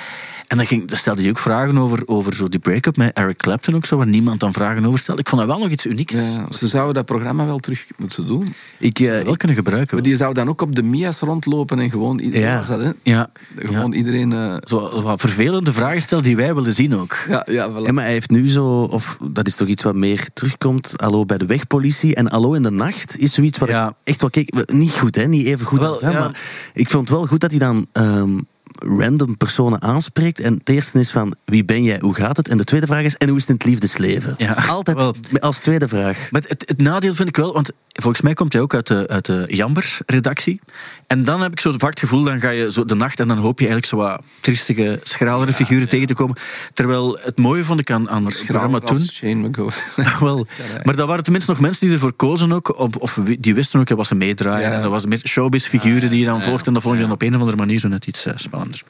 [0.47, 3.38] En dan, ging, dan stelde hij ook vragen over, over zo die break-up met Eric
[3.38, 5.22] Clapton ook zo, waar niemand dan vragen over stelde.
[5.22, 6.14] Ik vond dat wel nog iets unieks.
[6.14, 8.53] Ja, ze zouden dat programma wel terug moeten doen.
[8.78, 9.95] Ik, eh, Wel kunnen gebruiken.
[9.95, 12.58] Maar die zou dan ook op de Mia's rondlopen en gewoon iedereen Ja.
[12.58, 12.91] was dat, hè?
[13.03, 14.34] Ja, Gewoon iedereen...
[14.34, 17.18] eh, zo wat vervelende vragen stellen die wij willen zien ook.
[17.30, 17.84] ja, ja, voilà.
[17.86, 20.93] Ja, maar hij heeft nu zo, of dat is toch iets wat meer terugkomt.
[20.95, 23.88] Hallo bij de wegpolitie en Hallo in de nacht is zoiets wat Ja.
[23.88, 24.72] ik echt wel keek.
[24.72, 25.28] Niet goed, hè?
[25.28, 26.12] Niet even goed Wel, als ja.
[26.12, 26.39] maar
[26.74, 28.39] ik vond het wel goed dat hij dan ehm,
[28.76, 30.39] random personen aanspreekt.
[30.39, 32.47] En het eerste is van wie ben jij, hoe gaat het?
[32.47, 34.36] En de tweede vraag is en hoe is het in het liefdesleven?
[34.38, 35.15] Ja, Altijd wel.
[35.39, 36.28] als tweede vraag.
[36.32, 37.72] Maar het, het nadeel vind ik wel, want
[38.02, 40.60] volgens mij komt hij ook uit de, uit de Jambers-redactie.
[41.08, 43.28] En dan heb ik zo vaak het gevoel, dan ga je zo de nacht en
[43.28, 46.36] dan hoop je eigenlijk zo wat triestige, schralere figuren tegen te komen.
[46.74, 49.00] Terwijl het mooie vond ik aan, aan het programma toen...
[49.00, 49.50] Shane.
[49.95, 50.48] Ja, wel.
[50.84, 53.89] Maar dat waren tenminste nog mensen die ervoor kozen ook, op, of die wisten ook
[53.89, 54.70] wat ze meedraaien.
[54.70, 54.76] Ja.
[54.76, 56.68] En dat was meer showbiz-figuren die je dan volgt.
[56.68, 58.82] En dat vond ik dan op een of andere manier zo net iets eh, spannender.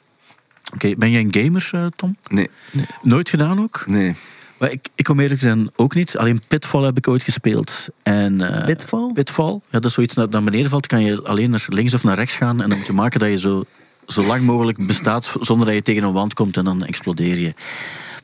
[0.74, 2.18] Oké, ben jij een gamer, eh, Tom?
[2.28, 3.84] Nee, nee, Nooit gedaan ook?
[3.88, 4.16] nee.
[4.58, 6.18] Maar ik, ik om eerlijk te zijn ook niet.
[6.18, 7.88] Alleen Pitfall heb ik ooit gespeeld.
[8.04, 9.12] En, eh, Pitfall?
[9.14, 9.52] Pitfall.
[9.52, 10.88] Ja, dat is zoiets dat naar beneden valt.
[10.88, 12.62] Kan je alleen naar links of naar rechts gaan.
[12.62, 13.64] En dan moet je maken dat je zo,
[14.08, 17.54] zo lang mogelijk bestaat zonder dat je tegen een wand komt en dan explodeer je.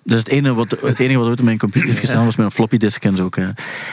[0.03, 2.35] Dat is het enige wat, het enige wat ooit op mijn computer heeft gestaan, was
[2.35, 3.23] met een floppy disk en zo.
[3.23, 3.49] ook, hè.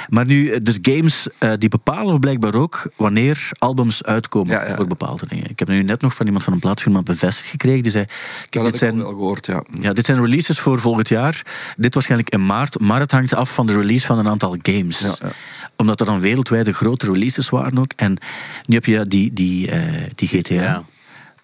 [0.08, 4.76] Maar nu, eh, dus games, eh, die bepalen blijkbaar ook wanneer albums uitkomen Ja, ja.
[4.76, 5.50] voor bepaalde dingen.
[5.50, 7.82] Ik heb nu net nog van iemand van een plaatfirma bevestigd gekregen.
[7.82, 8.16] Die zei, Dat
[8.48, 9.64] kijk, had dit zijn, wel gehoord, ja.
[9.80, 11.42] ja, dit zijn releases voor volgend jaar.
[11.76, 12.80] Dit waarschijnlijk in maart.
[12.80, 14.98] Maar het hangt af van de release van een aantal games.
[14.98, 15.30] Ja, ja.
[15.76, 17.92] Omdat er dan wereldwijde grote releases waren ook.
[17.96, 18.18] En
[18.66, 20.84] nu heb je ja, die, die, eh, die GTA.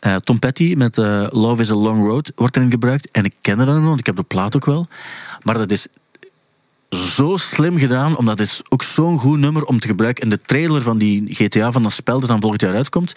[0.07, 3.11] Eh, Tom Petty met eh, Love is a Long Road wordt erin gebruikt.
[3.11, 4.89] En ik ken dat want ik heb de plaat ook wel.
[5.43, 5.87] Maar dat is
[6.91, 10.41] zo slim gedaan, omdat het is ook zo'n goed nummer om te gebruiken in de
[10.47, 13.15] trailer van die GTA van dat spel dat dan volgend jaar uitkomt.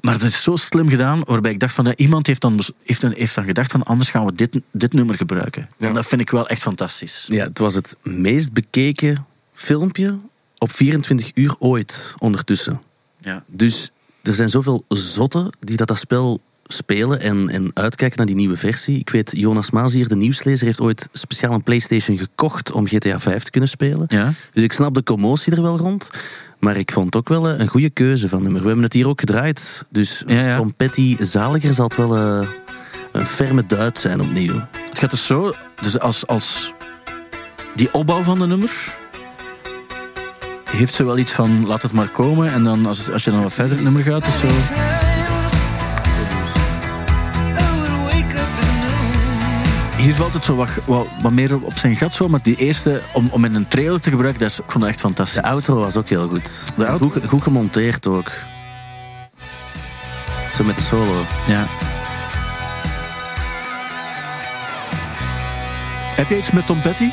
[0.00, 3.00] Maar het is zo slim gedaan, waarbij ik dacht van ja, iemand heeft dan, heeft,
[3.00, 5.68] dan, heeft dan gedacht van anders gaan we dit, dit nummer gebruiken.
[5.78, 5.86] Ja.
[5.86, 7.26] En dat vind ik wel echt fantastisch.
[7.28, 10.18] Ja, het was het meest bekeken filmpje
[10.58, 12.82] op 24 uur ooit ondertussen.
[13.20, 13.44] Ja.
[13.46, 13.90] Dus
[14.22, 18.56] er zijn zoveel zotten die dat, dat spel spelen en, en uitkijken naar die nieuwe
[18.56, 18.98] versie.
[18.98, 23.20] Ik weet, Jonas Maas hier, de nieuwslezer, heeft ooit speciaal een PlayStation gekocht om GTA
[23.20, 24.04] 5 te kunnen spelen.
[24.08, 24.32] Ja.
[24.52, 26.10] Dus ik snap de commotie er wel rond.
[26.58, 28.60] Maar ik vond het ook wel eh, een goede keuze van nummer.
[28.60, 29.84] We hebben het hier ook gedraaid.
[29.88, 30.64] Dus Ja,
[31.18, 32.48] Zaliger zal het wel eh,
[33.12, 34.54] een ferme duit zijn opnieuw.
[34.88, 36.72] Het gaat dus zo, dus als, als
[37.74, 38.96] die opbouw van de nummer
[40.70, 43.42] heeft ze wel iets van laat het maar komen en dan als, als je dan
[43.42, 44.46] wat verder het nummer gaat is zo
[49.98, 53.00] hier valt het zo wat, wat, wat meer op zijn gat zo, maar die eerste
[53.12, 55.42] om, om in een trailer te gebruiken, dat is, ik vond dat echt fantastisch.
[55.42, 56.64] De outro was ook heel goed.
[56.76, 56.86] De?
[56.86, 58.32] Goed, goed gemonteerd ook.
[60.54, 61.24] Zo met de solo.
[61.46, 61.66] Ja.
[66.14, 67.10] Heb je iets met Tom Petty?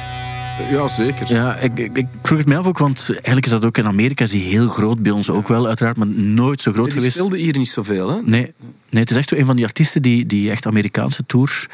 [0.72, 1.34] Ja, zeker.
[1.34, 3.86] Ja, ik, ik, ik vroeg het mij af ook, want eigenlijk is dat ook in
[3.86, 6.96] Amerika is die heel groot, bij ons ook wel uiteraard, maar nooit zo groot Die
[6.96, 7.16] geweest.
[7.16, 8.16] speelde hier niet zoveel, hè?
[8.24, 8.54] Nee.
[8.90, 11.68] nee, het is echt zo een van die artiesten die, die echt Amerikaanse tours,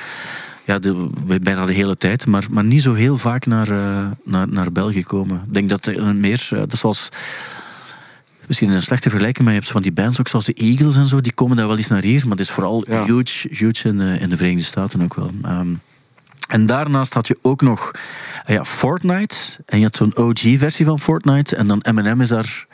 [0.65, 1.07] ja, de,
[1.41, 5.03] bijna de hele tijd, maar, maar niet zo heel vaak naar, eh, naar, naar België
[5.03, 5.41] komen.
[5.47, 7.09] Ik denk dat er meer, eh, dat is zoals,
[8.47, 11.05] misschien een slechte vergelijking, maar je hebt van die bands ook zoals de Eagles en
[11.05, 13.05] zo, die komen daar wel eens naar hier, maar het is vooral Ja.
[13.05, 15.31] huge, huge in, de- in de Verenigde Staten ook wel.
[15.43, 15.67] Ehm,
[16.51, 17.91] en daarnaast had je ook nog
[18.45, 19.35] eh, ja, Fortnite.
[19.65, 21.55] En je had zo'n OG-versie van Fortnite.
[21.55, 22.65] En dan Eminem is daar,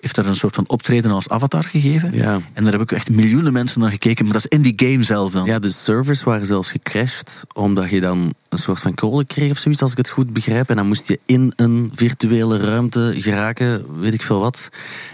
[0.00, 2.14] heeft daar een soort van optreden als avatar gegeven.
[2.14, 2.40] Ja.
[2.52, 4.24] En daar heb ik echt miljoenen mensen naar gekeken.
[4.24, 5.44] Maar dat is in die game zelf dan.
[5.44, 9.58] Ja, de servers waren zelfs gecrashed, omdat je dan een soort van code kreeg of
[9.58, 10.70] zoiets, als ik het goed begrijp.
[10.70, 14.68] En dan moest je in een virtuele ruimte geraken, weet ik veel wat.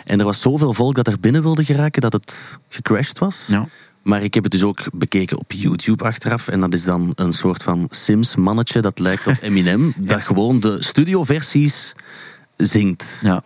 [0.05, 3.47] En er was zoveel volk dat er binnen wilde geraken, dat het gecrashed was.
[3.47, 3.69] Ja.
[4.05, 6.49] Maar ik heb het dus ook bekeken op YouTube achteraf.
[6.49, 9.95] En dat is dan een soort van Sims-mannetje dat lijkt op Eminem.
[9.97, 11.95] Dat gewoon de studioversies
[12.57, 13.21] zingt.
[13.23, 13.45] Ja.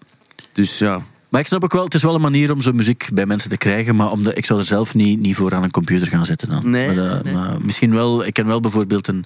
[0.53, 3.09] Dus ja, Maar ik snap ook wel, het is wel een manier om zo muziek
[3.13, 3.97] bij mensen te krijgen.
[3.97, 6.49] Maar om de, ik zou er zelf niet, niet voor aan een computer gaan zitten
[6.49, 6.71] dan.
[6.71, 7.35] Nee, maar, nee.
[7.35, 9.25] maar misschien wel, ik ken wel bijvoorbeeld een,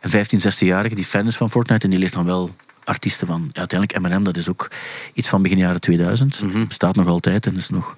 [0.00, 1.84] een 15, 16-jarige die fan is van Fortnite.
[1.84, 2.50] En die ligt dan wel
[2.84, 3.50] artiesten van.
[3.52, 4.70] Ja, uiteindelijk Eminem, dat is ook
[5.12, 6.42] iets van begin jaren 2000.
[6.68, 7.94] Bestaat nog altijd en is nog.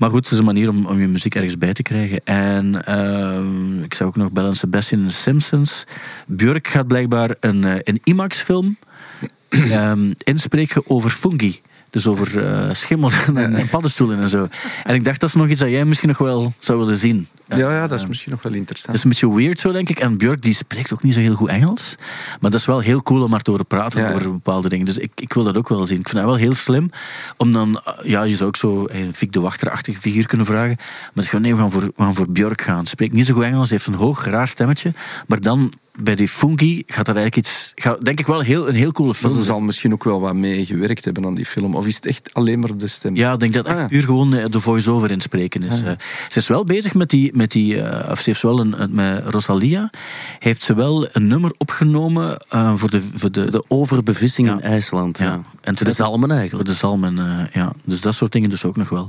[0.00, 2.20] Maar goed, het is een manier om, om je muziek ergens bij te krijgen.
[2.24, 5.84] En ehm, ik zag ook nog Bell en Sebastian in The Simpsons.
[6.26, 8.76] Björk gaat blijkbaar een, eh, een IMAX-film
[9.48, 11.60] ehm, inspreken over fungi.
[11.90, 14.48] Dus over eh, schimmels en, en paddenstoelen en zo.
[14.84, 17.28] En ik dacht, dat is nog iets dat jij misschien nog wel zou willen zien.
[17.48, 18.96] Ja, ja, dat is misschien nog wel interessant.
[18.96, 19.98] is een beetje weird zo, denk ik.
[19.98, 21.94] En Björk die spreekt ook niet zo heel goed Engels.
[22.40, 24.12] Maar dat is wel heel cool om maar te horen praten Ja.
[24.12, 24.86] over bepaalde dingen.
[24.86, 25.98] Dus ik, ik wil dat ook wel zien.
[25.98, 26.90] Ik vind dat wel heel slim.
[27.36, 30.74] Om dan, ja, je zou ook zo een Vic de Wachter-achtige figuur kunnen vragen.
[30.76, 32.86] Maar het is gewoon, nee, we gaan voor, we gaan voor Björk gaan.
[32.86, 34.92] Spreekt niet zo goed Engels, heeft een hoog, raar stemmetje.
[35.26, 35.72] Maar dan,
[36.02, 37.72] bij die fungi, gaat dat eigenlijk iets...
[37.74, 40.34] Gaat, denk ik wel heel, een heel coole film ze zal misschien ook wel wat
[40.34, 41.74] mee gewerkt hebben aan die film.
[41.74, 43.16] Of is het echt alleen maar de stem?
[43.16, 43.88] Ja, ik denk dat het echt Ah.
[43.88, 45.82] puur gewoon eh, de voice-over inspreken is.
[45.82, 45.90] Eh,
[46.28, 49.22] Ze is wel bezig met die, met die eh, of ze heeft wel een, met
[49.26, 49.90] Rosalia,
[50.38, 54.52] heeft ze wel een nummer opgenomen eh, voor de, voor de, de overbevissing Ja.
[54.54, 55.18] in IJsland.
[55.18, 55.24] Ja.
[55.24, 55.40] Ja.
[55.60, 56.68] En de zalmen voor eigenlijk.
[56.68, 57.72] de zalmen, eh, ja.
[57.84, 59.08] Dus dat soort dingen dus ook nog wel.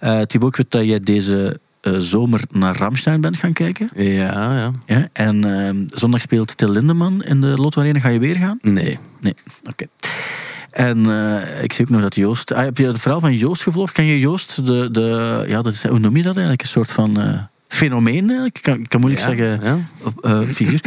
[0.00, 3.88] Eh Thibaut, ik weet dat jij deze eh, zomer naar Ramstein bent gaan kijken.
[3.94, 4.70] Ja, ja.
[4.86, 5.08] Ja?
[5.12, 7.98] En eh, zondag speelt Till Lindemann in de Lotto Arena.
[7.98, 8.58] Ga je weer gaan?
[8.62, 8.98] Nee.
[9.20, 9.86] Nee, oké.
[10.70, 12.52] En eh, ik zie ook nog dat Joost...
[12.52, 13.92] Ah, heb je het verhaal van Joost gevolgd?
[13.92, 14.66] Ken je Joost?
[14.66, 16.62] De, de, ja, dat is, hoe noem je dat eigenlijk?
[16.62, 18.56] Een soort van eh, fenomeen eigenlijk.
[18.56, 19.78] Ik kan, ik kan moeilijk Ja, zeggen ja.
[20.02, 20.80] op, figuur.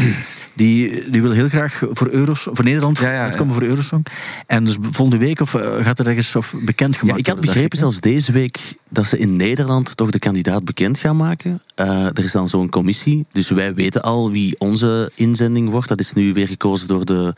[0.58, 4.06] Die, die wil heel graag voor, Euros, voor Nederland Ja, ja, uitkomen voor Eurosong.
[4.48, 7.36] En dus volgende week of, eh, gaat er ergens of bekend Ja, gemaakt ik had
[7.36, 11.62] worden, begrepen zelfs deze week dat ze in Nederland toch de kandidaat bekend gaan maken.
[11.76, 15.88] Eh, er is dan zo'n commissie, dus wij weten al wie onze inzending wordt.
[15.88, 17.34] Dat is nu weer gekozen door, de,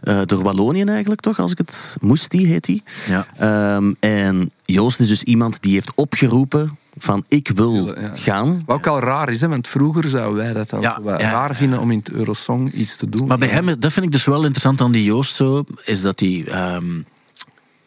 [0.00, 1.38] eh, door Wallonië eigenlijk, toch?
[1.38, 1.96] Als ik het...
[2.00, 2.82] Moesti heet die.
[3.08, 3.26] Ja.
[3.38, 8.10] Ehm, en Joost is dus iemand die heeft opgeroepen van ik wil Ja.
[8.14, 8.62] gaan.
[8.66, 11.78] Wat ook al raar is, hè, want vroeger zouden wij dat al Ja, raar vinden
[11.78, 13.26] om in het Eurosong iets te doen.
[13.26, 16.20] Maar bij hem, dat vind ik dus wel interessant aan die Joost zo, is dat
[16.20, 16.44] hij...
[16.48, 16.84] ehm,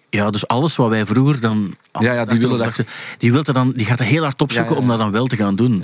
[0.10, 1.76] ja, dus alles wat wij vroeger dan...
[2.00, 2.86] Ja, ja, die dachten willen dat-
[3.18, 5.12] die, wil er dan, die gaat er heel hard opzoeken Ja, ja, om dat dan
[5.12, 5.84] wel te gaan doen.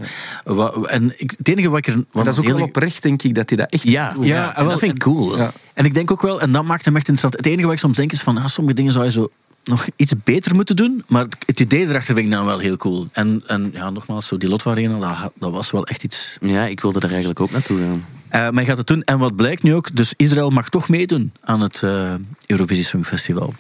[0.86, 1.94] En ik, het enige wat ik er...
[2.12, 4.26] Maar dat is ook heel- wel oprecht, denk ik, dat hij dat echt Ja, doet.
[4.26, 5.38] Ja, ja, wel, dat vind ik cool.
[5.38, 5.52] Ja.
[5.74, 7.46] En ik denk ook wel, en dat maakt hem echt interessant.
[7.46, 9.30] Het enige wat ik soms denk is van, ah, sommige dingen zou je zo
[9.64, 11.04] nog iets beter moeten doen.
[11.08, 13.08] Maar het idee erachter vind ik dan wel heel cool.
[13.12, 16.38] En, en ja, nogmaals, zo die Lotto Arena, dat, dat was wel echt iets...
[16.40, 18.06] Ja, ik wilde er eigenlijk ook naartoe gaan.
[18.28, 19.04] Eh, maar hij gaat het doen.
[19.04, 22.14] En wat blijkt nu ook, dus Israël mag toch meedoen aan het eh,
[22.46, 23.54] Eurovisie Songfestival.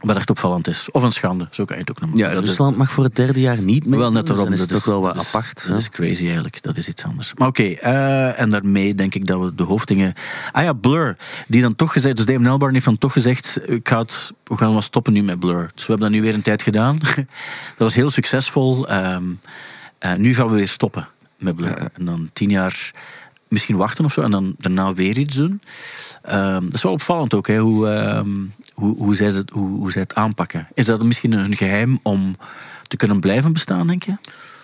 [0.00, 0.90] Wat echt opvallend is.
[0.90, 2.18] Of een schande, zo kan je het ook noemen.
[2.18, 3.98] Ja, Dat Rusland mag voor het derde jaar niet mee.
[3.98, 4.50] wel net daarom.
[4.50, 5.68] Dat is toch wel wat dat is- apart.
[5.68, 6.62] Dat is crazy eigenlijk.
[6.62, 7.32] Dat is iets anders.
[7.34, 10.12] Maar oké, eh, en daarmee denk ik dat we de hoofdingen...
[10.52, 11.16] Ah ja, Blur.
[11.46, 12.16] Die dan toch gezegd...
[12.16, 13.60] Dus Damon Albarn heeft dan toch gezegd...
[13.66, 15.70] Ik ga het, we gaan wel stoppen nu met Blur.
[15.74, 16.98] Dus we hebben dat nu weer een tijd gedaan.
[17.04, 17.18] dat
[17.76, 18.88] was heel succesvol.
[18.88, 19.22] Ehm,
[19.98, 21.78] eh, nu gaan we weer stoppen met Blur.
[21.92, 22.92] En dan tien jaar
[23.48, 24.20] misschien wachten of zo.
[24.22, 25.60] En dan daarna weer iets doen.
[26.22, 28.28] Ehm, dat is wel opvallend ook, hè, hoe, ehm,
[28.78, 30.68] hoe, hoe, zij het, hoe, hoe zij het aanpakken.
[30.74, 32.36] Is dat misschien een geheim om
[32.86, 34.14] te kunnen blijven bestaan, denk je?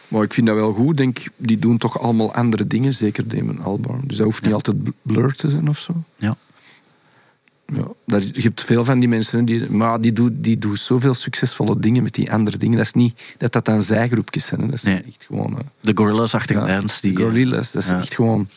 [0.09, 0.97] Maar ik vind dat wel goed.
[0.97, 4.01] Denk, die doen toch allemaal andere dingen, zeker Damon Albarn.
[4.05, 6.03] Dus dat hoeft niet altijd bl- blur te zijn of zo.
[6.17, 6.37] Ja.
[7.67, 11.15] Ja, dat, je hebt veel van die mensen, die, maar die doen die doen zoveel
[11.15, 12.77] succesvolle dingen met die andere dingen.
[12.77, 14.61] Dat is niet dat dat dan zijgroepjes zijn.
[14.61, 14.67] hè.
[14.69, 15.05] Dat zijn Nee.
[15.05, 15.59] echt gewoon...
[15.59, 17.01] eh, De Gorillaz-achtige ja, bands.
[17.01, 17.99] Die, de Gorillaz, dat is ja.
[17.99, 18.49] echt gewoon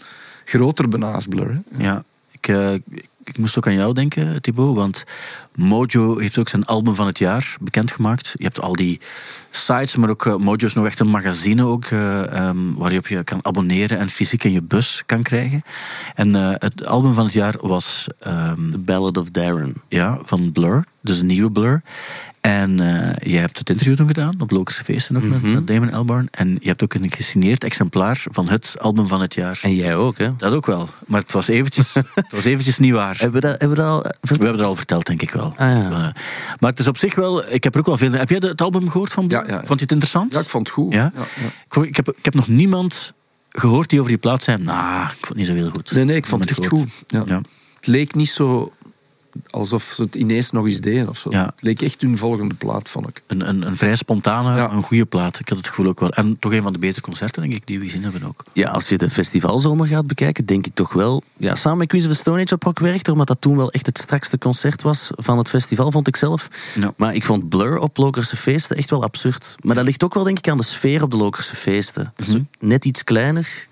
[0.46, 1.50] groter bijna als Blur.
[1.72, 1.84] Hè.
[1.84, 4.76] Ja, ik, eh, ik, ik moest ook aan jou denken, Thibaut.
[4.76, 5.04] Want
[5.58, 8.32] Mojo heeft ook zijn album van het jaar bekendgemaakt.
[8.38, 9.00] Je hebt al die
[9.50, 12.98] sites, maar ook eh, Mojo is nog echt een magazine ook, eh, ehm, waar je
[12.98, 15.64] op je kan abonneren en fysiek in je bus kan krijgen.
[16.16, 19.74] En eh, het album van het jaar was ehm, The Ballad of Darren.
[19.88, 21.82] ja, van Blur, dus een nieuwe Blur.
[22.42, 22.76] En
[23.24, 25.54] jij hebt het interview toen gedaan op Lokerse Feesten met, Mhm.
[25.54, 26.28] met Damon Albarn.
[26.32, 29.60] En je hebt ook een gesigneerd exemplaar van het album van het jaar.
[29.62, 30.30] En jij ook, hè?
[30.38, 33.16] Dat ook wel, maar het was eventjes, het was eventjes niet waar.
[33.18, 34.42] Hebben we dat, hebben we dat al We verteld?
[34.42, 35.47] hebben het al verteld, denk ik wel.
[35.56, 35.84] Ah, ja.
[35.84, 36.14] Eh,
[36.60, 37.54] maar het is op zich wel...
[37.54, 38.12] Ik heb er ook wel veel...
[38.12, 39.40] Heb jij het album gehoord van Blur?
[39.40, 39.66] Ja, ja, ja.
[39.66, 40.34] Vond je het interessant?
[40.34, 40.94] Ja, ik vond het goed.
[40.94, 41.12] Ja?
[41.16, 41.22] Ja,
[41.74, 41.84] ja.
[41.84, 43.14] Ik, heb, ik heb nog niemand
[43.50, 44.58] gehoord die over die plaat zei...
[44.58, 45.92] Nou, ik vond het niet zo heel goed.
[45.92, 46.90] Nee, nee, ik vond het echt goed.
[47.08, 47.24] Ja.
[47.26, 47.42] Ja.
[47.76, 48.74] Het leek niet zo
[49.50, 51.30] alsof ze het ineens nog eens deden of zo.
[51.32, 51.46] Ja.
[51.46, 53.22] Het leek echt hun volgende plaat, vond ik.
[53.28, 54.72] Een, een, een vrij spontane, Ja.
[54.72, 55.40] een goede plaat.
[55.40, 56.10] Ik had het gevoel ook wel.
[56.10, 58.44] En toch een van de betere concerten, denk ik, die we gezien hebben ook.
[58.54, 61.24] Ja, als je de festivalzomer gaat bekijken, denk ik toch wel...
[61.38, 63.72] Ja, samen met Quiz of the Stone Age op Rock Werchter, omdat dat toen wel
[63.72, 66.48] echt het strakste concert was van het festival, vond ik zelf.
[66.76, 66.94] Ja.
[66.98, 69.56] Maar ik vond Blur op Lokerse Feesten echt wel absurd.
[69.64, 72.14] Maar dat ligt ook wel, denk ik, aan de sfeer op de Lokerse Feesten.
[72.28, 72.42] Mhm.
[72.60, 73.68] Net iets kleiner,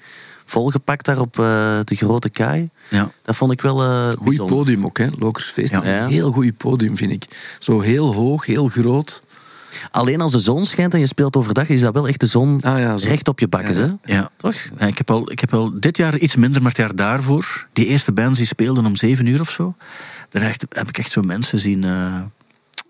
[0.45, 2.69] volgepakt daar op eh, de grote kaai.
[2.89, 3.11] Ja.
[3.23, 5.07] Dat vond ik wel eh Goed podium ook, hè.
[5.17, 5.83] Lokersfeest Ja.
[5.85, 6.07] een Ja.
[6.07, 7.25] heel goed podium, vind ik.
[7.59, 9.23] Zo heel hoog, heel groot.
[9.91, 12.61] Alleen als de zon schijnt en je speelt overdag, is dat wel echt de zon
[12.61, 13.97] Ah, ja, recht op je bakken, Ja.
[14.01, 14.13] hè?
[14.13, 14.29] Ja.
[14.37, 14.55] Toch?
[14.79, 17.67] Ja, ik, heb al, ik heb al dit jaar iets minder, maar het jaar daarvoor...
[17.73, 19.75] Die eerste bands die speelden om zeven uur of zo...
[20.29, 22.21] Daar heb ik echt zo mensen zien, eh,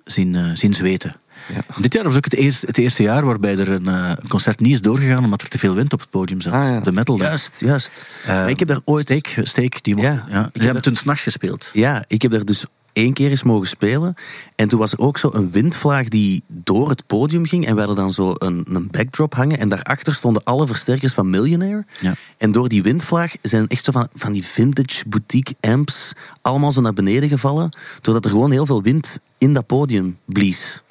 [0.03, 1.15] zien, zien zweten.
[1.53, 1.81] Ja.
[1.81, 4.71] Dit jaar was ook het eerste, het eerste jaar waarbij er een eh, concert niet
[4.71, 6.53] is doorgegaan omdat er te veel wind op het podium zat.
[6.53, 6.79] Ah, ja.
[6.79, 7.17] De metal.
[7.17, 8.05] Juist, juist.
[8.23, 9.03] Eh, maar ik heb daar ooit...
[9.03, 11.69] Steek, Steek, die mocht- Ja, ja, heb hebben er- toen s'nachts gespeeld.
[11.73, 14.15] Ja, ik heb daar dus één keer eens mogen spelen.
[14.55, 17.65] En toen was er ook zo een windvlaag die door het podium ging.
[17.65, 19.59] En we hadden dan zo een, een backdrop hangen.
[19.59, 21.85] En daarachter stonden alle versterkers van Millionaire.
[22.01, 22.13] Ja.
[22.37, 26.81] En door die windvlaag zijn echt zo van, van die vintage boutique amps allemaal zo
[26.81, 27.69] naar beneden gevallen.
[28.01, 30.83] Doordat er gewoon heel veel wind in dat podium blies.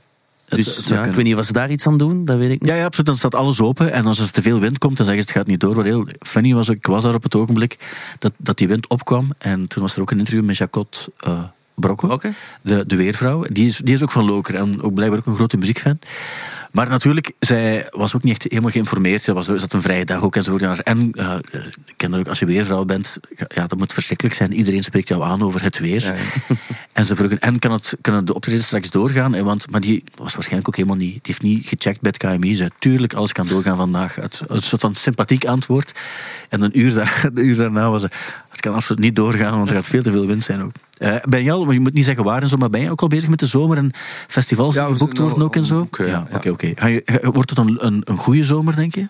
[0.56, 2.60] Dus het ja, ik weet niet of ze daar iets aan doen, dat weet ik
[2.60, 2.70] niet.
[2.70, 3.06] Ja, ja, absoluut.
[3.06, 3.92] Dan staat alles open.
[3.92, 5.74] En als er te veel wind komt, dan zeggen ze het gaat niet door.
[5.74, 7.78] Wat heel funny was, ik was daar op het ogenblik
[8.18, 9.28] dat, dat die wind opkwam.
[9.38, 11.42] En toen was er ook een interview met Jacot uh,
[11.74, 12.18] Brocco,
[12.62, 13.44] de, de weervrouw.
[13.48, 15.98] Die is, die is ook van Loker en ook blijkbaar ook een grote muziekfan.
[16.74, 19.22] Maar natuurlijk, zij was ook niet echt helemaal geïnformeerd.
[19.22, 20.82] Ze was, zat een vrije dag ook enzovoort.
[20.82, 21.34] En uh,
[21.84, 23.18] ik ken dat ook, als je weervrouw bent,
[23.54, 24.52] ja, dat moet verschrikkelijk zijn.
[24.52, 26.02] Iedereen spreekt jou aan over het weer.
[26.02, 26.22] Ja, ja.
[26.92, 29.34] En ze vroegen, en kan het, kunnen de optreden straks doorgaan?
[29.34, 32.16] En Want, maar die was waarschijnlijk ook helemaal niet, die heeft niet gecheckt bij het
[32.16, 32.50] KMI.
[32.50, 34.14] Ze zei, tuurlijk, alles kan doorgaan vandaag.
[34.14, 36.00] Het, een soort van sympathiek antwoord.
[36.48, 36.98] En een uur,
[37.34, 38.10] een uur daarna was ze,
[38.56, 40.70] het kan absoluut niet doorgaan, want er gaat veel te veel wind zijn ook.
[40.98, 43.00] Uh, ben je al, je moet niet zeggen waar en zo, maar ben je ook
[43.02, 43.90] al bezig met de zomer en
[44.28, 45.78] festivals Ja, die geboekt worden ook en zo?
[45.78, 46.36] boeken, ja, ja.
[46.36, 46.72] oké, oké.
[46.74, 49.08] Ga- Wordt het een, een, een goede zomer, denk je?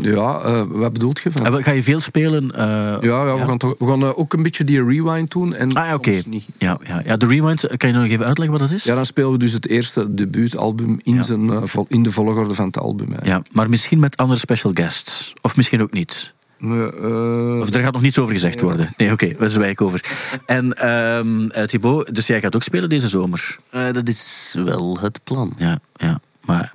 [0.00, 1.30] Ja, eh, wat bedoelt je?
[1.30, 1.46] Van?
[1.46, 2.50] En Ga je veel spelen?
[2.56, 5.54] eh, Ja, ja, we gaan, toch, we gaan eh, ook een beetje die rewind doen.
[5.54, 6.20] En Ah, oké.
[6.26, 6.44] niet.
[6.58, 8.84] Ja, ja, ja, de Rewind, kan je nog even uitleggen wat dat is?
[8.84, 11.22] Ja, dan spelen we dus het eerste debuutalbum in, Ja.
[11.22, 13.12] zijn, eh, in de volgorde van het album.
[13.12, 13.28] hè.
[13.28, 15.32] Ja, maar misschien met andere special guests.
[15.42, 16.32] Of misschien ook niet.
[16.72, 18.94] Eh, Of er gaat nog niets over gezegd worden.
[18.96, 20.04] Nee, oké, we zwijgen over.
[20.46, 23.56] En ehm eh, Thibaut, dus jij gaat ook spelen deze zomer?
[23.70, 25.52] Eh, dat is wel het plan.
[25.56, 26.72] Ja, ja, maar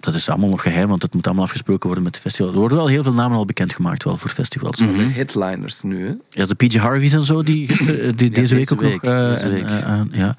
[0.00, 2.52] dat is allemaal nog geheim, want het moet allemaal afgesproken worden met het festival.
[2.52, 4.76] Er worden wel heel veel namen al bekendgemaakt wel voor festivals.
[4.76, 6.12] de headliners nu, hè?
[6.28, 7.66] Ja, de PJ Harveys en zo, die,
[8.16, 9.00] die deze week ook nog...
[9.00, 9.70] deze week.
[9.84, 10.36] aan- ja.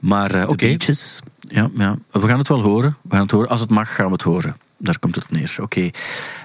[0.00, 0.76] Maar oké,
[1.48, 2.96] ja, ja, we gaan het wel horen.
[3.02, 3.48] We gaan het horen.
[3.48, 4.56] Als het mag, gaan we het horen.
[4.78, 5.56] Daar komt het op neer.
[5.60, 5.90] Oké.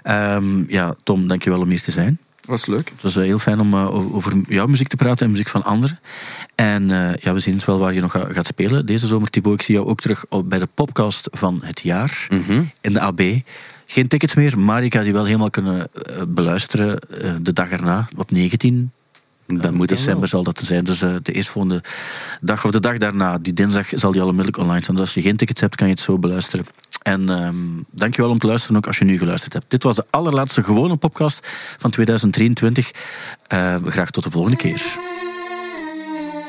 [0.04, 2.18] Ehm, ja, Tom, dankjewel om hier te zijn.
[2.46, 2.90] Was leuk.
[2.90, 5.64] Het was eh, heel fijn om eh, over- jouw muziek te praten en muziek van
[5.64, 6.00] anderen.
[6.56, 8.86] En eh, ja, we zien het wel waar je nog ga- gaat spelen.
[8.86, 12.28] Deze zomer, Thibaut, ik zie jou ook terug op- bij de podcast van het jaar
[12.30, 12.62] Mhm.
[12.82, 13.22] in de AB.
[13.86, 15.88] Geen tickets meer, maar je kan die wel helemaal kunnen
[16.28, 17.00] beluisteren
[17.42, 18.92] de dag erna, op 19
[19.58, 20.84] Dat moet december zal dat zijn.
[20.84, 21.84] Dus eh, de eerstvolgende
[22.42, 24.96] dag of de dag daarna, die dinsdag, zal die al onmiddellijk online staan.
[24.96, 26.66] Dus als je geen tickets hebt, kan je het zo beluisteren.
[27.02, 27.56] En ehm
[27.92, 29.66] dankjewel om te luisteren, ook als je nu geluisterd hebt.
[29.68, 31.48] Dit was de allerlaatste gewone podcast
[31.78, 32.92] van 2023.
[33.48, 34.82] Eh, graag tot de volgende keer.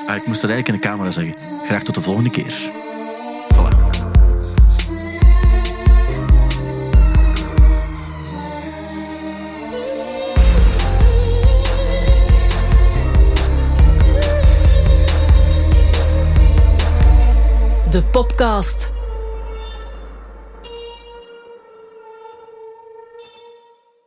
[0.07, 1.35] Ah, ik moest dat eigenlijk in de camera zeggen.
[1.67, 2.82] Graag tot de volgende keer.
[17.93, 19.02] De Popcast.